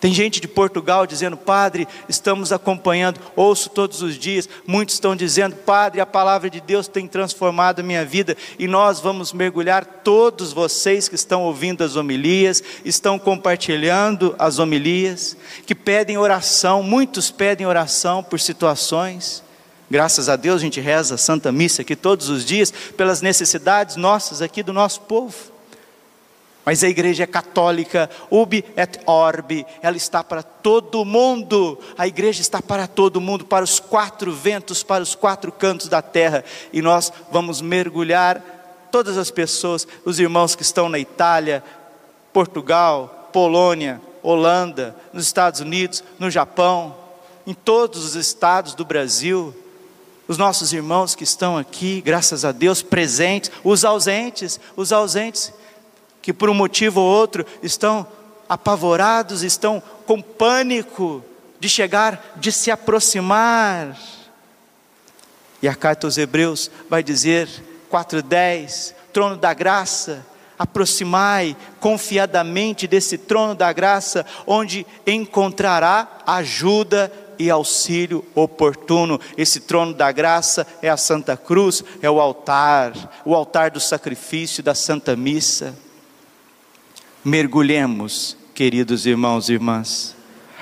Tem 0.00 0.14
gente 0.14 0.40
de 0.40 0.46
Portugal 0.46 1.06
dizendo, 1.06 1.36
Padre, 1.36 1.88
estamos 2.08 2.52
acompanhando, 2.52 3.20
ouço 3.34 3.68
todos 3.68 4.00
os 4.00 4.16
dias. 4.16 4.48
Muitos 4.64 4.94
estão 4.94 5.16
dizendo, 5.16 5.56
Padre, 5.56 6.00
a 6.00 6.06
palavra 6.06 6.48
de 6.48 6.60
Deus 6.60 6.86
tem 6.86 7.08
transformado 7.08 7.80
a 7.80 7.82
minha 7.82 8.04
vida. 8.04 8.36
E 8.60 8.68
nós 8.68 9.00
vamos 9.00 9.32
mergulhar, 9.32 9.84
todos 9.84 10.52
vocês 10.52 11.08
que 11.08 11.16
estão 11.16 11.42
ouvindo 11.42 11.82
as 11.82 11.96
homilias, 11.96 12.62
estão 12.84 13.18
compartilhando 13.18 14.36
as 14.38 14.60
homilias, 14.60 15.36
que 15.66 15.74
pedem 15.74 16.16
oração, 16.16 16.80
muitos 16.80 17.32
pedem 17.32 17.66
oração 17.66 18.22
por 18.22 18.38
situações. 18.38 19.42
Graças 19.90 20.28
a 20.28 20.36
Deus 20.36 20.60
a 20.60 20.64
gente 20.64 20.80
reza 20.80 21.16
a 21.16 21.18
Santa 21.18 21.50
Missa 21.50 21.82
aqui 21.82 21.96
todos 21.96 22.28
os 22.28 22.44
dias 22.44 22.72
pelas 22.96 23.20
necessidades 23.20 23.96
nossas 23.96 24.42
aqui 24.42 24.62
do 24.62 24.72
nosso 24.72 25.00
povo. 25.00 25.57
Mas 26.68 26.84
a 26.84 26.88
igreja 26.90 27.22
é 27.22 27.26
católica, 27.26 28.10
ubi 28.30 28.62
et 28.76 29.00
orbi, 29.06 29.64
ela 29.80 29.96
está 29.96 30.22
para 30.22 30.42
todo 30.42 31.02
mundo. 31.02 31.78
A 31.96 32.06
igreja 32.06 32.42
está 32.42 32.60
para 32.60 32.86
todo 32.86 33.22
mundo, 33.22 33.46
para 33.46 33.64
os 33.64 33.80
quatro 33.80 34.30
ventos, 34.34 34.82
para 34.82 35.02
os 35.02 35.14
quatro 35.14 35.50
cantos 35.50 35.88
da 35.88 36.02
terra. 36.02 36.44
E 36.70 36.82
nós 36.82 37.10
vamos 37.32 37.62
mergulhar 37.62 38.42
todas 38.92 39.16
as 39.16 39.30
pessoas, 39.30 39.88
os 40.04 40.20
irmãos 40.20 40.54
que 40.54 40.60
estão 40.60 40.90
na 40.90 40.98
Itália, 40.98 41.64
Portugal, 42.34 43.30
Polônia, 43.32 43.98
Holanda, 44.22 44.94
nos 45.10 45.24
Estados 45.24 45.60
Unidos, 45.60 46.04
no 46.18 46.30
Japão, 46.30 46.94
em 47.46 47.54
todos 47.54 48.04
os 48.04 48.14
estados 48.14 48.74
do 48.74 48.84
Brasil 48.84 49.54
os 50.28 50.36
nossos 50.36 50.74
irmãos 50.74 51.14
que 51.14 51.24
estão 51.24 51.56
aqui, 51.56 52.02
graças 52.02 52.44
a 52.44 52.52
Deus, 52.52 52.82
presentes, 52.82 53.50
os 53.64 53.82
ausentes, 53.82 54.60
os 54.76 54.92
ausentes 54.92 55.54
que 56.22 56.32
por 56.32 56.50
um 56.50 56.54
motivo 56.54 57.00
ou 57.00 57.06
outro 57.06 57.44
estão 57.62 58.06
apavorados, 58.48 59.42
estão 59.42 59.82
com 60.06 60.20
pânico 60.20 61.22
de 61.60 61.68
chegar, 61.68 62.34
de 62.36 62.50
se 62.50 62.70
aproximar. 62.70 63.96
E 65.60 65.68
a 65.68 65.74
carta 65.74 66.06
aos 66.06 66.16
Hebreus 66.16 66.70
vai 66.88 67.02
dizer, 67.02 67.48
4:10, 67.90 68.94
trono 69.12 69.36
da 69.36 69.52
graça, 69.52 70.24
aproximai 70.58 71.56
confiadamente 71.80 72.86
desse 72.86 73.16
trono 73.16 73.54
da 73.54 73.72
graça, 73.72 74.24
onde 74.46 74.86
encontrará 75.06 76.08
ajuda 76.26 77.12
e 77.38 77.48
auxílio 77.50 78.24
oportuno. 78.34 79.20
Esse 79.36 79.60
trono 79.60 79.94
da 79.94 80.10
graça 80.10 80.66
é 80.82 80.88
a 80.88 80.96
Santa 80.96 81.36
Cruz, 81.36 81.84
é 82.02 82.10
o 82.10 82.20
altar, 82.20 82.92
o 83.24 83.34
altar 83.34 83.70
do 83.70 83.80
sacrifício 83.80 84.62
da 84.62 84.74
Santa 84.74 85.14
Missa. 85.14 85.74
Mergulhemos, 87.28 88.38
queridos 88.54 89.04
irmãos 89.04 89.50
e 89.50 89.52
irmãs, 89.52 90.16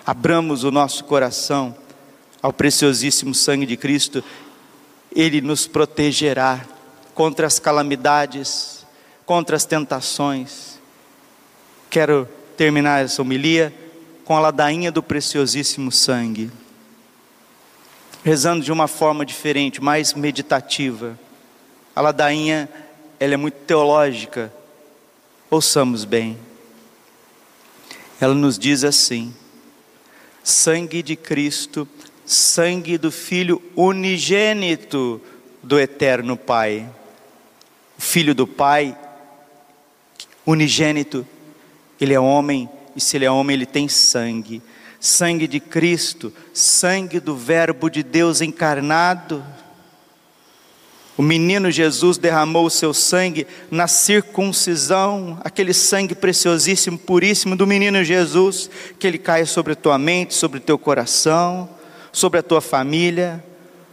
abramos 0.05 0.65
o 0.65 0.73
nosso 0.73 1.05
coração 1.05 1.77
ao 2.43 2.53
preciosíssimo 2.53 3.33
sangue 3.33 3.65
de 3.65 3.77
Cristo, 3.77 4.23
Ele 5.15 5.41
nos 5.41 5.69
protegerá 5.69 6.67
contra 7.15 7.47
as 7.47 7.61
calamidades, 7.61 8.85
contra 9.25 9.55
as 9.55 9.65
tentações. 9.65 10.81
Quero 11.89 12.29
terminar 12.57 13.05
essa 13.05 13.23
homilia 13.23 13.73
com 14.25 14.37
a 14.37 14.41
ladainha 14.41 14.91
do 14.91 15.05
preciosíssimo 15.05 15.93
sangue 15.93 16.51
rezando 18.25 18.65
de 18.65 18.73
uma 18.73 18.89
forma 18.89 19.25
diferente, 19.25 19.81
mais 19.81 20.13
meditativa. 20.13 21.17
A 21.95 22.01
ladainha, 22.01 22.69
ela 23.21 23.35
é 23.35 23.37
muito 23.37 23.55
teológica. 23.59 24.53
Ouçamos 25.49 26.05
bem. 26.05 26.37
Ela 28.21 28.35
nos 28.35 28.59
diz 28.59 28.85
assim: 28.85 29.35
sangue 30.43 31.03
de 31.03 31.17
Cristo, 31.17 31.89
sangue 32.25 32.99
do 32.99 33.11
Filho 33.11 33.63
unigênito 33.75 35.21
do 35.63 35.79
Eterno 35.79 36.37
Pai. 36.37 36.89
O 37.99 38.03
Filho 38.03 38.35
do 38.35 38.47
Pai, 38.47 38.97
unigênito, 40.45 41.27
ele 42.01 42.13
é 42.13 42.21
homem, 42.21 42.69
e 42.95 43.01
se 43.01 43.17
ele 43.17 43.25
é 43.25 43.31
homem, 43.31 43.55
ele 43.55 43.67
tem 43.67 43.89
sangue 43.89 44.63
sangue 45.07 45.47
de 45.47 45.61
Cristo, 45.61 46.33
sangue 46.53 47.21
do 47.21 47.37
Verbo 47.37 47.89
de 47.89 48.03
Deus 48.03 48.41
encarnado. 48.41 49.45
O 51.17 51.23
menino 51.23 51.71
Jesus 51.71 52.19
derramou 52.19 52.67
o 52.67 52.71
seu 52.71 52.93
sangue 52.93 53.47
na 53.71 53.89
circuncisão, 53.89 55.41
aquele 55.43 55.73
sangue 55.73 56.15
preciosíssimo, 56.15 56.99
puríssimo 56.99 57.57
do 57.57 57.67
menino 57.67 58.05
Jesus, 58.05 58.69
que 58.99 59.07
ele 59.07 59.17
caia 59.17 59.47
sobre 59.47 59.73
a 59.73 59.77
tua 59.77 59.97
mente, 59.97 60.35
sobre 60.35 60.59
o 60.59 60.61
teu 60.61 60.77
coração, 60.79 61.71
sobre 62.13 62.41
a 62.41 62.43
tua 62.43 62.61
família, 62.61 63.43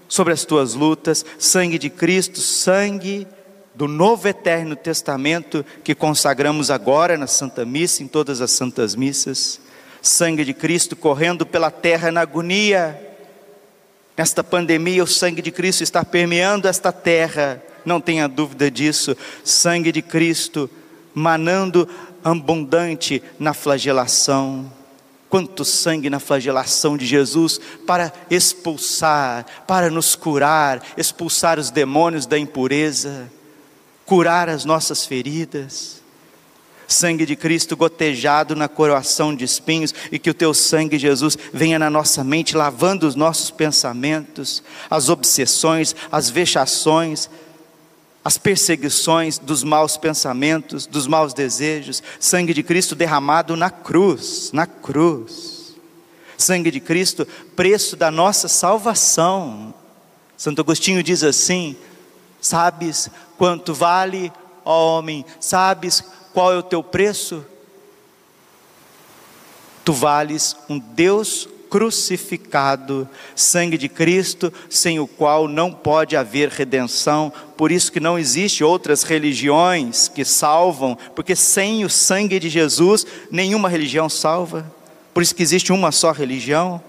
sobre 0.09 0.33
as 0.33 0.43
tuas 0.43 0.73
lutas. 0.73 1.25
Sangue 1.39 1.79
de 1.79 1.89
Cristo, 1.89 2.39
sangue 2.39 3.25
do 3.73 3.88
novo 3.88 4.27
eterno 4.27 4.75
testamento 4.75 5.65
que 5.81 5.95
consagramos 5.95 6.69
agora 6.69 7.17
na 7.17 7.25
Santa 7.25 7.65
Missa, 7.65 8.03
em 8.03 8.07
todas 8.07 8.41
as 8.41 8.51
santas 8.51 8.95
missas. 8.95 9.62
Sangue 10.01 10.43
de 10.43 10.53
Cristo 10.53 10.93
correndo 10.97 11.45
pela 11.45 11.71
terra 11.71 12.12
na 12.12 12.19
agonia 12.19 13.12
Nesta 14.15 14.43
pandemia, 14.43 15.04
o 15.04 15.08
sangue 15.08 15.41
de 15.41 15.52
Cristo 15.52 15.82
está 15.82 16.06
permeando 16.06 16.67
esta 16.67 16.91
terra, 16.91 17.62
não 17.84 17.99
tenha 17.99 18.28
dúvida 18.28 18.69
disso. 18.69 19.17
Sangue 19.43 19.91
de 19.91 20.02
Cristo 20.02 20.69
manando 21.13 21.88
abundante 22.23 23.23
na 23.39 23.54
flagelação. 23.54 24.71
Quanto 25.30 25.65
sangue 25.65 26.12
na 26.12 26.19
flagelação 26.19 26.95
de 26.95 27.08
Jesus 27.08 27.60
para 27.88 28.13
expulsar, 28.30 29.45
para 29.65 29.89
nos 29.89 30.15
curar, 30.15 30.84
expulsar 30.95 31.58
os 31.58 31.71
demônios 31.71 32.28
da 32.28 32.38
impureza, 32.38 33.32
curar 34.06 34.47
as 34.47 34.63
nossas 34.63 35.08
feridas 35.08 36.03
sangue 36.88 37.26
de 37.26 37.36
Cristo 37.36 37.76
gotejado 37.76 38.56
na 38.56 38.67
coroação 38.67 39.36
de 39.36 39.43
espinhos, 39.43 39.93
e 40.12 40.19
que 40.19 40.30
o 40.30 40.34
teu 40.34 40.54
sangue, 40.54 40.98
Jesus, 40.98 41.38
venha 41.54 41.80
na 41.80 41.89
nossa 41.89 42.24
mente, 42.24 42.56
lavando 42.56 43.08
os 43.08 43.15
nossos 43.15 43.52
pensamentos, 43.52 44.63
as 44.89 45.10
obsessões, 45.10 45.96
as 46.12 46.30
vexações, 46.30 47.30
as 48.24 48.38
perseguições 48.38 49.38
dos 49.38 49.63
maus 49.63 49.98
pensamentos, 49.98 50.86
dos 50.86 51.08
maus 51.08 51.34
desejos, 51.34 52.02
sangue 52.19 52.54
de 52.54 52.63
Cristo 52.63 52.96
derramado 52.96 53.56
na 53.56 53.69
cruz, 53.69 54.50
na 54.54 54.65
cruz. 54.65 55.76
Sangue 56.38 56.72
de 56.72 56.80
Cristo, 56.80 57.28
preço 57.56 57.96
da 57.96 58.10
nossa 58.10 58.48
salvação. 58.48 59.74
Santo 60.38 60.62
Agostinho 60.62 61.04
diz 61.04 61.24
assim: 61.24 61.76
Sabes 62.41 63.10
quanto 63.38 63.74
vale, 63.74 64.32
ó 64.65 64.98
homem, 64.98 65.26
sabes 65.39 66.04
qual 66.34 66.52
é 66.52 66.58
o 66.58 66.63
teu 66.63 66.84
preço? 66.84 67.46
Tu 69.86 69.93
vales 69.93 70.56
um 70.69 70.80
Deus 70.80 71.48
crucificado, 71.69 73.10
sangue 73.36 73.80
de 73.80 73.89
Cristo, 73.89 74.54
sem 74.69 75.00
o 75.00 75.08
qual 75.08 75.48
não 75.48 75.72
pode 75.72 76.15
haver 76.15 76.50
redenção. 76.50 77.34
Por 77.58 77.72
isso 77.72 77.91
que 77.91 78.00
não 78.00 78.17
existe 78.17 78.63
outras 78.63 79.02
religiões 79.02 80.08
que 80.08 80.24
salvam, 80.24 80.96
porque 81.15 81.36
sem 81.36 81.84
o 81.84 81.89
sangue 81.89 82.39
de 82.39 82.48
Jesus 82.48 83.08
nenhuma 83.32 83.69
religião 83.69 84.08
salva. 84.08 84.72
Por 85.13 85.24
isso 85.24 85.34
que 85.34 85.41
existe 85.41 85.72
uma 85.72 85.91
só 85.91 86.12
religião, 86.12 86.82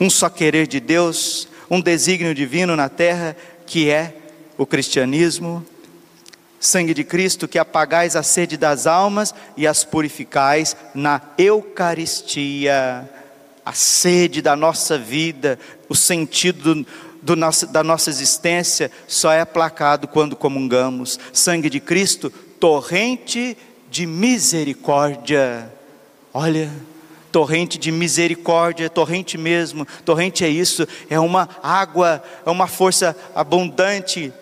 um 0.00 0.10
só 0.10 0.28
querer 0.28 0.66
de 0.66 0.80
Deus, 0.80 1.46
um 1.70 1.80
desígnio 1.80 2.34
divino 2.34 2.74
na 2.74 2.88
terra, 2.88 3.36
que 3.66 3.88
é 3.88 4.16
o 4.58 4.66
cristianismo 4.66 5.64
sangue 6.62 6.94
de 6.94 7.02
Cristo, 7.02 7.48
que 7.48 7.58
apagais 7.58 8.14
a 8.14 8.22
sede 8.22 8.56
das 8.56 8.86
almas 8.86 9.34
e 9.56 9.66
as 9.66 9.82
purificais 9.82 10.76
na 10.94 11.20
Eucaristia, 11.36 13.10
a 13.66 13.72
sede 13.72 14.40
da 14.40 14.54
nossa 14.54 14.96
vida, 14.96 15.58
o 15.88 15.94
sentido 15.96 16.74
do, 16.74 16.86
do 17.20 17.36
nosso, 17.36 17.66
da 17.66 17.82
nossa 17.82 18.10
existência 18.10 18.92
só 19.08 19.32
é 19.32 19.40
aplacado 19.40 20.06
quando 20.06 20.36
comungamos. 20.36 21.18
Sangue 21.32 21.68
de 21.68 21.80
Cristo, 21.80 22.30
torrente 22.60 23.56
de 23.90 24.06
misericórdia. 24.06 25.68
Olha, 26.32 26.70
torrente 27.32 27.76
de 27.76 27.90
misericórdia, 27.90 28.88
torrente 28.88 29.36
mesmo, 29.36 29.84
torrente 30.04 30.44
é 30.44 30.48
isso, 30.48 30.86
é 31.10 31.18
uma 31.18 31.48
água, 31.60 32.22
é 32.46 32.50
uma 32.50 32.68
força 32.68 33.16
abundante 33.34 34.32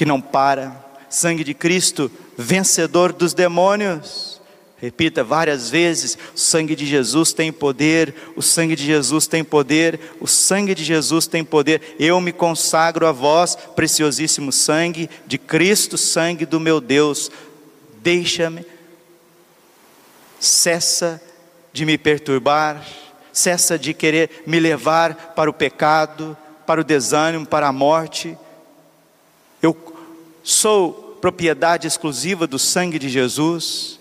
que 0.00 0.06
não 0.06 0.18
para. 0.18 0.82
Sangue 1.10 1.44
de 1.44 1.52
Cristo, 1.52 2.10
vencedor 2.34 3.12
dos 3.12 3.34
demônios. 3.34 4.40
Repita 4.78 5.22
várias 5.22 5.68
vezes: 5.68 6.16
o 6.34 6.38
sangue 6.38 6.74
de 6.74 6.86
Jesus 6.86 7.34
tem 7.34 7.52
poder, 7.52 8.14
o 8.34 8.40
sangue 8.40 8.74
de 8.74 8.82
Jesus 8.82 9.26
tem 9.26 9.44
poder, 9.44 10.00
o 10.18 10.26
sangue 10.26 10.74
de 10.74 10.82
Jesus 10.82 11.26
tem 11.26 11.44
poder. 11.44 11.96
Eu 11.98 12.18
me 12.18 12.32
consagro 12.32 13.06
a 13.06 13.12
vós, 13.12 13.54
preciosíssimo 13.76 14.50
sangue 14.50 15.10
de 15.26 15.36
Cristo, 15.36 15.98
sangue 15.98 16.46
do 16.46 16.58
meu 16.58 16.80
Deus. 16.80 17.30
Deixa-me, 18.02 18.64
cessa 20.38 21.22
de 21.74 21.84
me 21.84 21.98
perturbar, 21.98 22.82
cessa 23.34 23.78
de 23.78 23.92
querer 23.92 24.44
me 24.46 24.58
levar 24.58 25.34
para 25.36 25.50
o 25.50 25.52
pecado, 25.52 26.34
para 26.66 26.80
o 26.80 26.84
desânimo, 26.84 27.44
para 27.44 27.68
a 27.68 27.72
morte. 27.72 28.34
Eu 29.62 29.89
sou 30.42 31.18
propriedade 31.20 31.86
exclusiva 31.86 32.46
do 32.46 32.58
sangue 32.58 32.98
de 32.98 33.08
Jesus. 33.08 33.98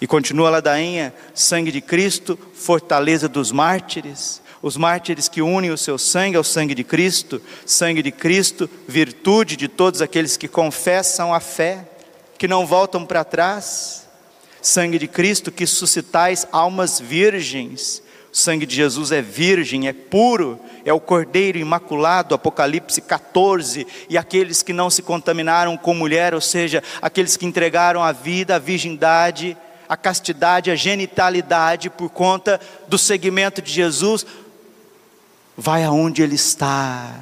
E 0.00 0.06
continua 0.06 0.50
ladainha: 0.50 1.14
sangue 1.34 1.72
de 1.72 1.80
Cristo, 1.80 2.38
fortaleza 2.54 3.28
dos 3.28 3.50
mártires. 3.52 4.42
Os 4.62 4.76
mártires 4.76 5.28
que 5.28 5.42
unem 5.42 5.70
o 5.70 5.78
seu 5.78 5.98
sangue 5.98 6.36
ao 6.36 6.42
sangue 6.42 6.74
de 6.74 6.82
Cristo, 6.82 7.40
sangue 7.64 8.02
de 8.02 8.10
Cristo, 8.10 8.68
virtude 8.88 9.56
de 9.56 9.68
todos 9.68 10.00
aqueles 10.00 10.36
que 10.36 10.48
confessam 10.48 11.32
a 11.32 11.40
fé, 11.40 11.88
que 12.38 12.48
não 12.48 12.66
voltam 12.66 13.04
para 13.04 13.24
trás. 13.24 14.06
Sangue 14.60 14.98
de 14.98 15.06
Cristo 15.06 15.52
que 15.52 15.66
suscitais 15.66 16.48
almas 16.50 16.98
virgens, 16.98 18.02
o 18.36 18.38
sangue 18.38 18.66
de 18.66 18.76
Jesus 18.76 19.12
é 19.12 19.22
virgem, 19.22 19.88
é 19.88 19.94
puro, 19.94 20.60
é 20.84 20.92
o 20.92 21.00
Cordeiro 21.00 21.56
imaculado, 21.56 22.34
Apocalipse 22.34 23.00
14, 23.00 23.86
e 24.10 24.18
aqueles 24.18 24.62
que 24.62 24.74
não 24.74 24.90
se 24.90 25.00
contaminaram 25.00 25.74
com 25.74 25.94
mulher, 25.94 26.34
ou 26.34 26.40
seja, 26.42 26.82
aqueles 27.00 27.34
que 27.34 27.46
entregaram 27.46 28.02
a 28.02 28.12
vida, 28.12 28.56
a 28.56 28.58
virgindade, 28.58 29.56
a 29.88 29.96
castidade, 29.96 30.70
a 30.70 30.74
genitalidade 30.74 31.88
por 31.88 32.10
conta 32.10 32.60
do 32.86 32.98
seguimento 32.98 33.62
de 33.62 33.72
Jesus, 33.72 34.26
vai 35.56 35.82
aonde 35.82 36.20
Ele 36.20 36.34
está, 36.34 37.18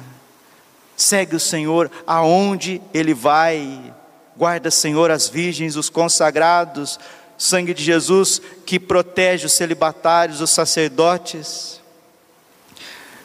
segue 0.97 1.37
o 1.37 1.39
Senhor 1.39 1.89
aonde 2.05 2.81
Ele 2.93 3.13
vai, 3.13 3.93
guarda, 4.35 4.69
Senhor, 4.69 5.09
as 5.09 5.29
virgens, 5.29 5.77
os 5.77 5.89
consagrados, 5.89 6.99
sangue 7.37 7.73
de 7.73 7.83
Jesus 7.83 8.41
que 8.65 8.79
protege 8.79 9.45
os 9.45 9.53
celibatários, 9.53 10.41
os 10.41 10.49
sacerdotes, 10.49 11.81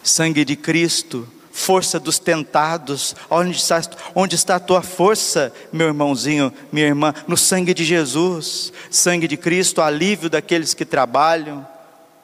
sangue 0.03 0.44
de 0.44 0.57
Cristo, 0.57 1.29
força 1.53 2.01
dos 2.01 2.18
tentados, 2.18 3.14
onde 3.29 3.57
está, 3.57 3.81
onde 4.14 4.35
está 4.35 4.57
a 4.57 4.61
tua 4.61 4.83
força, 4.83 5.53
meu 5.73 5.88
irmãozinho, 5.88 6.53
minha 6.73 6.87
irmã? 6.87 7.14
No 7.27 7.37
sangue 7.37 7.75
de 7.75 7.85
Jesus, 7.85 8.73
sangue 8.90 9.29
de 9.29 9.37
Cristo, 9.37 9.83
alívio 9.83 10.31
daqueles 10.31 10.75
que 10.75 10.85
trabalham, 10.85 11.66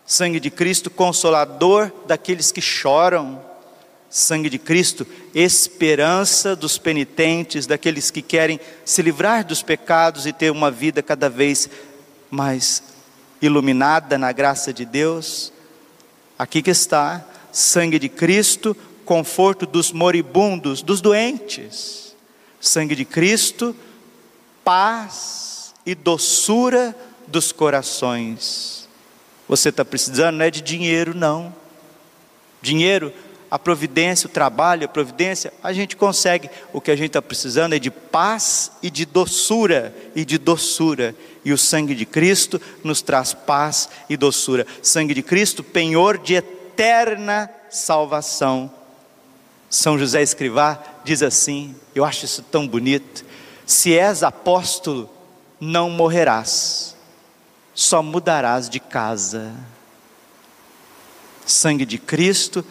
sangue 0.05 0.41
de 0.41 0.51
Cristo, 0.51 0.91
consolador 0.91 1.93
daqueles 2.07 2.53
que 2.53 2.61
choram, 2.61 3.41
sangue 4.09 4.49
de 4.49 4.59
Cristo, 4.59 5.07
esperança 5.35 6.57
dos 6.57 6.79
penitentes, 6.79 7.67
daqueles 7.67 8.11
que 8.11 8.23
querem 8.23 8.59
se 8.85 9.03
livrar 9.03 9.45
dos 9.45 9.63
pecados 9.63 10.27
e 10.27 10.33
ter 10.33 10.51
uma 10.51 10.71
vida 10.71 11.03
cada 11.03 11.29
vez 11.29 11.69
mais 12.31 12.83
iluminada 13.41 14.17
na 14.17 14.33
graça 14.33 14.73
de 14.73 14.85
Deus. 14.85 15.53
Aqui 16.39 16.63
que 16.63 16.71
está, 16.71 17.25
sangue 17.53 17.99
de 17.99 18.09
Cristo, 18.09 18.77
conforto 19.05 19.67
dos 19.67 19.93
moribundos, 19.93 20.83
dos 20.83 21.01
doentes. 21.01 22.15
Sangue 22.61 22.95
de 22.95 23.05
Cristo, 23.05 23.77
paz 24.65 25.75
e 25.85 25.95
doçura 25.95 26.97
dos 27.27 27.53
corações. 27.53 28.89
Você 29.49 29.69
está 29.69 29.85
precisando, 29.85 30.37
não 30.37 30.45
é 30.45 30.51
de 30.51 30.61
dinheiro, 30.61 31.15
não. 31.15 31.55
Dinheiro 32.61 33.13
a 33.57 33.59
providência, 33.59 34.27
o 34.27 34.31
trabalho, 34.31 34.85
a 34.85 34.89
providência, 34.89 35.51
a 35.63 35.73
gente 35.73 35.97
consegue. 35.97 36.51
O 36.75 36.81
que 36.81 36.91
a 36.91 36.95
gente 36.95 37.07
está 37.07 37.23
precisando 37.23 37.75
é 37.75 37.79
de 37.79 37.91
paz 37.91 38.71
e 38.83 38.91
de 38.91 39.07
doçura, 39.07 39.97
e 40.15 40.27
de 40.27 40.37
doçura. 40.37 41.17
E 41.43 41.55
o 41.55 41.57
sangue 41.57 41.95
de 41.95 42.05
Cristo 42.05 42.61
nos 42.85 43.01
traz 43.01 43.33
paz 43.33 43.89
e 44.11 44.17
doçura. 44.17 44.67
Sangue 44.83 45.15
de 45.15 45.23
Cristo, 45.23 45.65
penhor 45.65 46.19
de 46.19 46.35
eterna 46.35 47.51
salvação. 47.71 48.71
São 49.71 49.99
José 49.99 50.21
Escrivá 50.21 50.79
diz 51.03 51.23
assim, 51.23 51.75
eu 51.95 52.05
acho 52.05 52.27
isso 52.27 52.43
tão 52.43 52.69
bonito: 52.69 53.25
se 53.65 53.97
és 53.97 54.23
apóstolo, 54.23 55.09
não 55.59 55.89
morrerás, 55.89 56.95
só 57.75 58.03
mudarás 58.03 58.69
de 58.69 58.81
casa. 58.81 59.51
Sangue 61.47 61.87
de 61.87 61.97
Cristo 61.97 62.63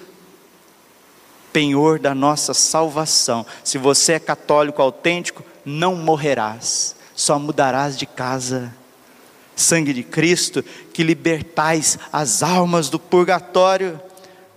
penhor 1.56 2.00
da 2.00 2.14
nossa 2.14 2.54
salvação. 2.54 3.46
Se 3.64 3.78
você 3.78 4.12
é 4.12 4.20
católico 4.20 4.82
autêntico, 4.82 5.42
não 5.64 5.96
morrerás, 5.96 6.98
só 7.16 7.40
mudarás 7.40 7.98
de 7.98 8.06
casa. 8.06 8.76
Sangue 9.56 9.94
de 9.94 10.04
Cristo, 10.04 10.62
que 10.92 11.02
libertais 11.02 11.98
as 12.12 12.44
almas 12.44 12.90
do 12.90 13.00
purgatório. 13.00 13.98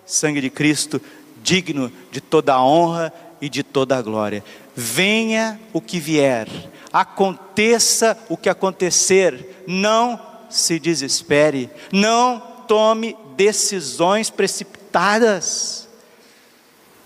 Sangue 0.04 0.40
de 0.40 0.50
Cristo, 0.50 1.00
digno 1.40 1.92
de 2.10 2.20
toda 2.20 2.54
a 2.54 2.64
honra 2.64 3.12
e 3.40 3.48
de 3.48 3.62
toda 3.62 3.96
a 3.96 4.02
glória. 4.02 4.42
Venha 4.74 5.60
o 5.72 5.80
que 5.80 6.00
vier, 6.00 6.48
aconteça 6.92 8.18
o 8.28 8.36
que 8.36 8.48
acontecer, 8.48 9.62
não 9.68 10.20
se 10.50 10.80
desespere, 10.80 11.70
não 11.92 12.40
tome 12.66 13.16
decisões 13.36 14.30
precipitadas. 14.30 15.87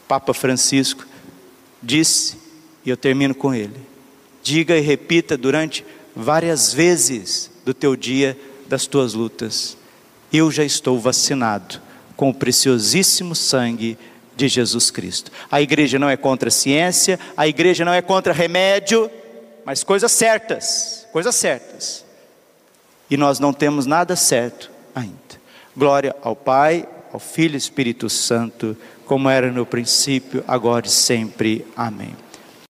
Papa 0.08 0.34
Francisco 0.34 1.06
disse, 1.82 2.36
e 2.84 2.90
eu 2.90 2.96
termino 2.96 3.34
com 3.34 3.54
ele: 3.54 3.80
diga 4.42 4.76
e 4.76 4.80
repita 4.80 5.36
durante 5.36 5.84
várias 6.14 6.72
vezes 6.72 7.50
do 7.64 7.72
teu 7.72 7.96
dia, 7.96 8.38
das 8.66 8.86
tuas 8.86 9.14
lutas: 9.14 9.76
eu 10.32 10.50
já 10.50 10.64
estou 10.64 10.98
vacinado 10.98 11.80
com 12.16 12.30
o 12.30 12.34
preciosíssimo 12.34 13.34
sangue 13.34 13.98
de 14.36 14.48
Jesus 14.48 14.90
Cristo. 14.90 15.30
A 15.50 15.60
igreja 15.60 15.98
não 15.98 16.08
é 16.08 16.16
contra 16.16 16.48
a 16.48 16.52
ciência, 16.52 17.18
a 17.36 17.46
igreja 17.46 17.84
não 17.84 17.92
é 17.92 18.02
contra 18.02 18.32
remédio, 18.32 19.10
mas 19.64 19.84
coisas 19.84 20.10
certas, 20.12 21.06
coisas 21.12 21.34
certas. 21.34 22.04
E 23.10 23.16
nós 23.16 23.38
não 23.38 23.52
temos 23.52 23.86
nada 23.86 24.16
certo 24.16 24.70
ainda. 24.94 25.16
Glória 25.76 26.16
ao 26.22 26.34
Pai, 26.34 26.88
ao 27.12 27.20
Filho 27.20 27.54
e 27.54 27.58
Espírito 27.58 28.08
Santo, 28.08 28.76
como 29.04 29.28
era 29.28 29.52
no 29.52 29.66
princípio, 29.66 30.42
agora 30.48 30.86
e 30.86 30.90
sempre. 30.90 31.66
Amém. 31.76 32.14